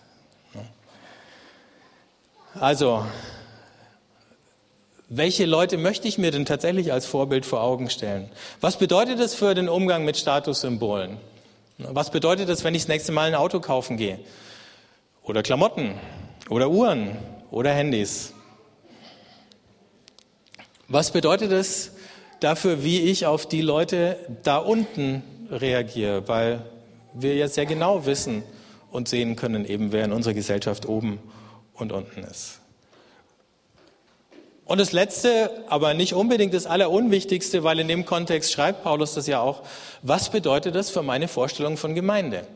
Also, 2.60 3.06
welche 5.10 5.46
Leute 5.46 5.78
möchte 5.78 6.08
ich 6.08 6.18
mir 6.18 6.32
denn 6.32 6.46
tatsächlich 6.46 6.92
als 6.92 7.06
Vorbild 7.06 7.46
vor 7.46 7.62
Augen 7.62 7.90
stellen? 7.90 8.32
Was 8.62 8.78
bedeutet 8.78 9.20
das 9.20 9.36
für 9.36 9.54
den 9.54 9.70
Umgang 9.70 10.06
mit 10.06 10.18
Statussymbolen? 10.18 11.18
Was 11.78 12.10
bedeutet 12.10 12.48
das, 12.48 12.64
wenn 12.64 12.74
ich 12.74 12.84
das 12.84 12.88
nächste 12.88 13.12
Mal 13.12 13.28
ein 13.28 13.36
Auto 13.36 13.60
kaufen 13.60 13.98
gehe? 13.98 14.20
Oder 15.24 15.44
Klamotten? 15.44 15.96
Oder 16.50 16.70
Uhren? 16.70 17.18
Oder 17.52 17.74
Handys? 17.74 18.34
Was 20.88 21.12
bedeutet 21.12 21.52
es 21.52 21.92
dafür, 22.40 22.84
wie 22.84 23.02
ich 23.02 23.26
auf 23.26 23.48
die 23.48 23.62
Leute 23.62 24.18
da 24.44 24.58
unten 24.58 25.24
reagiere? 25.50 26.28
Weil 26.28 26.66
wir 27.14 27.36
ja 27.36 27.48
sehr 27.48 27.66
genau 27.66 28.06
wissen 28.06 28.44
und 28.92 29.10
sehen 29.10 29.36
können, 29.36 29.66
eben 29.66 29.92
wer 29.92 30.06
in 30.06 30.14
unserer 30.14 30.34
Gesellschaft 30.34 30.86
oben 30.86 31.20
und 31.74 31.92
unten 31.92 32.24
ist. 32.24 32.62
Und 34.66 34.80
das 34.80 34.92
Letzte, 34.92 35.52
aber 35.70 35.94
nicht 35.94 36.14
unbedingt 36.14 36.54
das 36.54 36.66
Allerunwichtigste, 36.66 37.64
weil 37.64 37.80
in 37.80 37.88
dem 37.88 38.06
Kontext 38.06 38.52
schreibt 38.52 38.84
Paulus 38.84 39.14
das 39.14 39.28
ja 39.28 39.40
auch, 39.40 39.62
was 40.02 40.30
bedeutet 40.30 40.74
das 40.74 40.90
für 40.90 41.04
meine 41.04 41.28
Vorstellung 41.28 41.78
von 41.78 41.94
Gemeinde? 41.94 42.48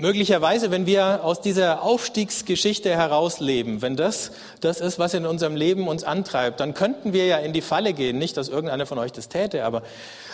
Möglicherweise, 0.00 0.70
wenn 0.70 0.86
wir 0.86 1.24
aus 1.24 1.40
dieser 1.40 1.82
Aufstiegsgeschichte 1.82 2.88
herausleben, 2.88 3.82
wenn 3.82 3.96
das 3.96 4.30
das 4.60 4.80
ist, 4.80 5.00
was 5.00 5.12
in 5.12 5.26
unserem 5.26 5.56
Leben 5.56 5.88
uns 5.88 6.04
antreibt, 6.04 6.60
dann 6.60 6.72
könnten 6.72 7.12
wir 7.12 7.26
ja 7.26 7.38
in 7.38 7.52
die 7.52 7.62
Falle 7.62 7.92
gehen. 7.94 8.16
Nicht, 8.16 8.36
dass 8.36 8.48
irgendeiner 8.48 8.86
von 8.86 8.98
euch 8.98 9.10
das 9.10 9.28
täte, 9.28 9.64
aber 9.64 9.82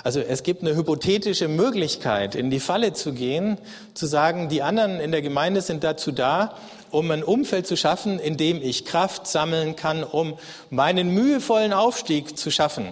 also 0.03 0.20
es 0.20 0.42
gibt 0.42 0.61
eine 0.61 0.77
hypothetische 0.77 1.48
Möglichkeit, 1.48 2.35
in 2.35 2.50
die 2.50 2.61
Falle 2.61 2.92
zu 2.92 3.14
gehen, 3.14 3.57
zu 3.94 4.05
sagen, 4.05 4.50
die 4.50 4.61
anderen 4.61 5.00
in 5.00 5.12
der 5.12 5.22
Gemeinde 5.22 5.62
sind 5.62 5.83
dazu 5.83 6.12
da, 6.12 6.59
um 6.90 7.11
ein 7.11 7.24
Umfeld 7.24 7.66
zu 7.66 7.74
schaffen, 7.74 8.18
in 8.18 8.37
dem 8.37 8.61
ich 8.61 8.85
Kraft 8.85 9.27
sammeln 9.27 9.77
kann, 9.77 10.05
um 10.05 10.35
meinen 10.68 11.09
mühevollen 11.09 11.72
Aufstieg 11.72 12.37
zu 12.37 12.50
schaffen. 12.50 12.88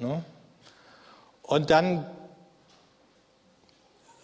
Ne? 0.00 0.24
Und 1.42 1.70
dann 1.70 2.04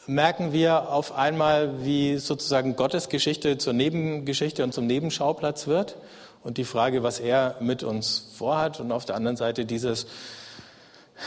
merken 0.06 0.52
wir 0.52 0.90
auf 0.90 1.12
einmal, 1.16 1.84
wie 1.84 2.18
sozusagen 2.18 2.76
Gottes 2.76 3.08
Geschichte 3.08 3.58
zur 3.58 3.72
Nebengeschichte 3.72 4.64
und 4.64 4.74
zum 4.74 4.86
Nebenschauplatz 4.86 5.66
wird. 5.66 5.96
Und 6.42 6.58
die 6.58 6.64
Frage, 6.64 7.02
was 7.02 7.20
er 7.20 7.56
mit 7.60 7.82
uns 7.82 8.30
vorhat. 8.36 8.80
Und 8.80 8.90
auf 8.90 9.04
der 9.04 9.14
anderen 9.14 9.36
Seite 9.36 9.64
dieses 9.64 10.06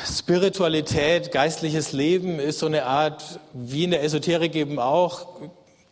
Spiritualität, 0.05 1.31
geistliches 1.31 1.93
Leben 1.93 2.39
ist 2.39 2.59
so 2.59 2.65
eine 2.65 2.85
Art, 2.85 3.39
wie 3.53 3.85
in 3.85 3.91
der 3.91 4.03
Esoterik 4.03 4.55
eben 4.55 4.79
auch, 4.79 5.27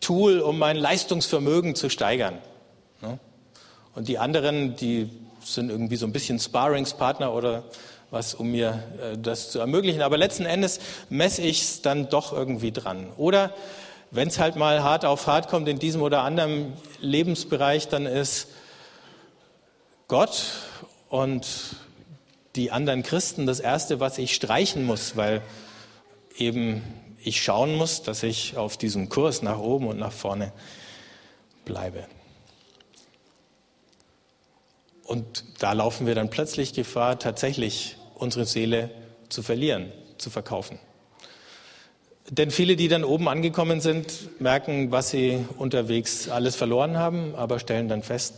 Tool, 0.02 0.42
um 0.42 0.60
mein 0.60 0.76
Leistungsvermögen 0.76 1.76
zu 1.76 1.90
steigern. 1.90 2.40
Und 3.96 4.10
die 4.10 4.18
anderen, 4.18 4.76
die 4.76 5.10
sind 5.42 5.70
irgendwie 5.70 5.96
so 5.96 6.06
ein 6.06 6.12
bisschen 6.12 6.40
Sparringspartner 6.40 7.34
oder 7.34 7.64
was, 8.14 8.36
um 8.36 8.52
mir 8.52 8.84
äh, 9.02 9.18
das 9.18 9.50
zu 9.50 9.60
ermöglichen. 9.60 10.04
Aber 10.04 10.18
letzten 10.18 10.46
Endes 10.46 10.80
messe 11.10 11.42
ich 11.42 11.64
es 11.64 11.82
dann 11.82 12.10
doch 12.10 12.32
irgendwie 12.32 12.72
dran. 12.72 13.08
Oder 13.18 13.54
wenn 14.12 14.28
es 14.28 14.38
halt 14.38 14.56
mal 14.56 14.84
hart 14.84 15.04
auf 15.04 15.26
hart 15.26 15.50
kommt 15.50 15.68
in 15.68 15.80
diesem 15.80 16.04
oder 16.04 16.22
anderen 16.22 16.74
Lebensbereich, 17.02 17.88
dann 17.88 18.06
ist 18.06 18.50
Gott 20.08 20.44
und 21.10 21.76
die 22.56 22.70
anderen 22.70 23.02
Christen 23.02 23.48
das 23.48 23.60
Erste, 23.60 24.00
was 24.00 24.20
ich 24.20 24.36
streichen 24.36 24.86
muss, 24.86 25.18
weil 25.18 25.42
eben 26.38 26.84
ich 27.24 27.42
schauen 27.42 27.74
muss, 27.74 28.04
dass 28.04 28.22
ich 28.22 28.58
auf 28.58 28.78
diesem 28.78 29.10
Kurs 29.10 29.42
nach 29.42 29.58
oben 29.58 29.88
und 29.88 29.98
nach 29.98 30.12
vorne 30.12 30.54
bleibe. 31.66 32.06
Und 35.04 35.46
da 35.58 35.74
laufen 35.74 36.06
wir 36.06 36.14
dann 36.14 36.30
plötzlich 36.30 36.74
Gefahr, 36.74 37.18
tatsächlich 37.18 37.98
unsere 38.24 38.46
Seele 38.46 38.90
zu 39.30 39.44
verlieren, 39.44 39.92
zu 40.18 40.30
verkaufen. 40.30 40.80
Denn 42.30 42.52
viele, 42.52 42.76
die 42.76 42.88
dann 42.88 43.04
oben 43.04 43.28
angekommen 43.28 43.82
sind, 43.82 44.40
merken, 44.40 44.92
was 44.92 45.10
sie 45.10 45.46
unterwegs 45.58 46.30
alles 46.30 46.56
verloren 46.56 46.98
haben, 46.98 47.36
aber 47.36 47.60
stellen 47.60 47.90
dann 47.90 48.02
fest, 48.02 48.34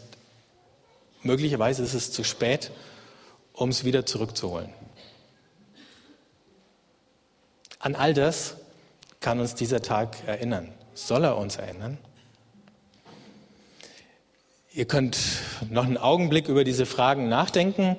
möglicherweise 1.21 1.84
ist 1.84 1.93
es 1.93 2.12
zu 2.12 2.24
spät, 2.24 2.71
um 3.54 3.69
es 3.69 3.86
wieder 3.86 4.06
zurückzuholen. 4.06 4.69
An 7.80 7.95
all 7.95 8.15
das 8.15 8.58
kann 9.19 9.39
uns 9.39 9.54
dieser 9.54 9.82
Tag 9.82 10.17
erinnern. 10.26 10.74
Soll 10.95 11.24
er 11.24 11.38
uns 11.38 11.58
erinnern? 11.58 12.00
Ihr 14.74 14.86
könnt 14.86 15.17
noch 15.69 15.86
einen 15.86 15.98
Augenblick 15.98 16.50
über 16.50 16.63
diese 16.63 16.86
Fragen 16.86 17.30
nachdenken, 17.30 17.95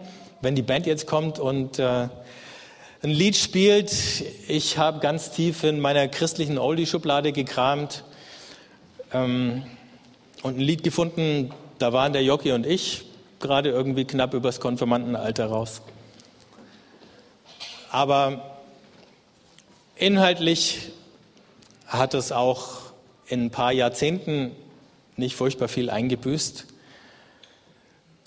wenn 0.46 0.54
die 0.54 0.62
Band 0.62 0.86
jetzt 0.86 1.08
kommt 1.08 1.40
und 1.40 1.80
äh, 1.80 2.08
ein 3.02 3.10
Lied 3.10 3.34
spielt. 3.34 3.92
Ich 4.46 4.78
habe 4.78 5.00
ganz 5.00 5.32
tief 5.32 5.64
in 5.64 5.80
meiner 5.80 6.06
christlichen 6.06 6.56
Oldie-Schublade 6.56 7.32
gekramt 7.32 8.04
ähm, 9.12 9.64
und 10.44 10.56
ein 10.56 10.60
Lied 10.60 10.84
gefunden, 10.84 11.50
da 11.80 11.92
waren 11.92 12.12
der 12.12 12.22
Jockey 12.22 12.52
und 12.52 12.64
ich 12.64 13.06
gerade 13.40 13.70
irgendwie 13.70 14.04
knapp 14.04 14.34
übers 14.34 14.60
Konfirmandenalter 14.60 15.46
raus. 15.46 15.82
Aber 17.90 18.60
inhaltlich 19.96 20.92
hat 21.88 22.14
es 22.14 22.30
auch 22.30 22.82
in 23.26 23.46
ein 23.46 23.50
paar 23.50 23.72
Jahrzehnten 23.72 24.52
nicht 25.16 25.34
furchtbar 25.34 25.66
viel 25.66 25.90
eingebüßt. 25.90 26.66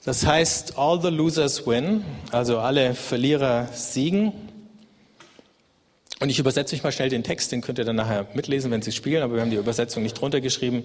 Das 0.10 0.26
heißt, 0.26 0.76
all 0.76 1.00
the 1.00 1.10
losers 1.10 1.68
win, 1.68 2.04
also 2.32 2.58
alle 2.58 2.96
Verlierer 2.96 3.68
siegen. 3.74 4.34
Und 6.20 6.30
ich 6.32 6.40
übersetze 6.40 6.76
euch 6.76 6.82
mal 6.82 6.92
schnell 6.92 7.10
den 7.10 7.24
Text, 7.24 7.52
den 7.52 7.62
könnt 7.62 7.78
ihr 7.78 7.86
dann 7.86 7.98
nachher 7.98 8.26
mitlesen, 8.34 8.72
wenn 8.72 8.82
Sie 8.82 8.92
spielen, 8.92 9.22
aber 9.22 9.36
wir 9.36 9.42
haben 9.42 9.52
die 9.52 9.58
Übersetzung 9.58 10.02
nicht 10.02 10.20
drunter 10.20 10.42
geschrieben. 10.42 10.84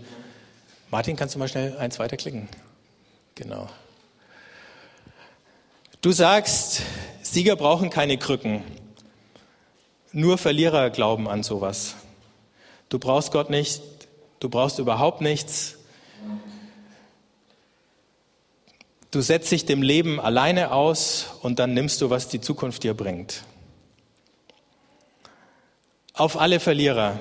Martin, 0.91 1.17
kannst 1.17 1.35
du 1.35 1.39
mal 1.39 1.49
schnell 1.49 1.75
eins 1.79 1.99
weiterklicken? 1.99 2.51
Genau. 3.35 3.71
Du 6.03 6.13
sagst, 6.13 6.83
Sieger 7.23 7.57
brauchen 7.57 7.89
keine 7.89 8.19
Krücken. 8.19 8.63
Nur 10.13 10.37
Verlierer 10.37 10.91
glauben 10.91 11.31
an 11.31 11.43
sowas. 11.43 11.95
Du 12.91 12.99
brauchst 12.99 13.33
Gott 13.33 13.49
nicht, 13.49 13.81
du 14.41 14.51
brauchst 14.51 14.79
überhaupt 14.79 15.23
nichts. 15.23 15.79
Du 19.15 19.21
setzt 19.21 19.53
dich 19.53 19.65
dem 19.65 19.81
Leben 19.81 20.19
alleine 20.19 20.73
aus 20.73 21.27
und 21.41 21.61
dann 21.61 21.73
nimmst 21.73 22.01
du, 22.01 22.11
was 22.11 22.27
die 22.27 22.41
Zukunft 22.41 22.83
dir 22.83 22.95
bringt. 22.95 23.45
Auf 26.15 26.37
alle 26.37 26.59
Verlierer, 26.59 27.21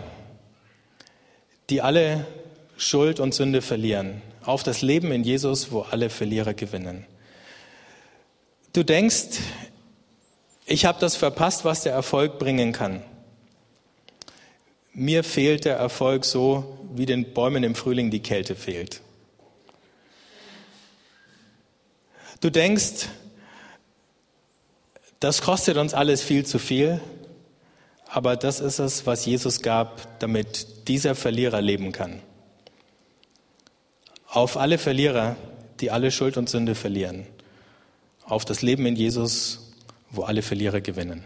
die 1.70 1.84
alle 1.84 2.26
Schuld 2.78 3.20
und 3.20 3.36
Sünde 3.36 3.62
verlieren. 3.62 4.24
Auf 4.44 4.64
das 4.64 4.82
Leben 4.82 5.12
in 5.12 5.24
Jesus, 5.24 5.72
wo 5.72 5.82
alle 5.82 6.10
Verlierer 6.10 6.56
gewinnen. 6.56 7.06
Du 8.74 8.82
denkst, 8.82 9.38
ich 10.66 10.86
habe 10.86 11.00
das 11.00 11.16
verpasst, 11.16 11.64
was 11.64 11.84
der 11.84 11.94
Erfolg 11.94 12.40
bringen 12.40 12.72
kann. 12.72 13.04
Mir 14.96 15.24
fehlt 15.24 15.66
der 15.66 15.76
Erfolg 15.76 16.26
so, 16.26 16.76
wie 16.96 17.06
den 17.06 17.36
Bäumen 17.36 17.64
im 17.64 17.76
Frühling 17.76 18.10
die 18.10 18.24
Kälte 18.24 18.56
fehlt. 18.56 19.02
Du 22.44 22.50
denkst, 22.50 23.08
das 25.22 25.42
kostet 25.42 25.78
uns 25.78 25.94
alles 25.94 26.22
viel 26.22 26.46
zu 26.46 26.60
viel, 26.60 27.00
aber 28.06 28.36
das 28.36 28.60
ist 28.60 28.80
es, 28.80 29.06
was 29.06 29.26
Jesus 29.26 29.62
gab, 29.62 30.20
damit 30.20 30.90
dieser 30.90 31.16
Verlierer 31.16 31.62
leben 31.62 31.94
kann. 31.94 32.22
Auf 34.28 34.58
alle 34.58 34.78
Verlierer, 34.78 35.38
die 35.80 35.90
alle 35.90 36.12
Schuld 36.12 36.36
und 36.36 36.50
Sünde 36.50 36.76
verlieren. 36.76 37.26
Auf 38.26 38.44
das 38.44 38.62
Leben 38.62 38.86
in 38.88 38.98
Jesus, 38.98 39.72
wo 40.12 40.24
alle 40.24 40.42
Verlierer 40.42 40.82
gewinnen. 40.82 41.24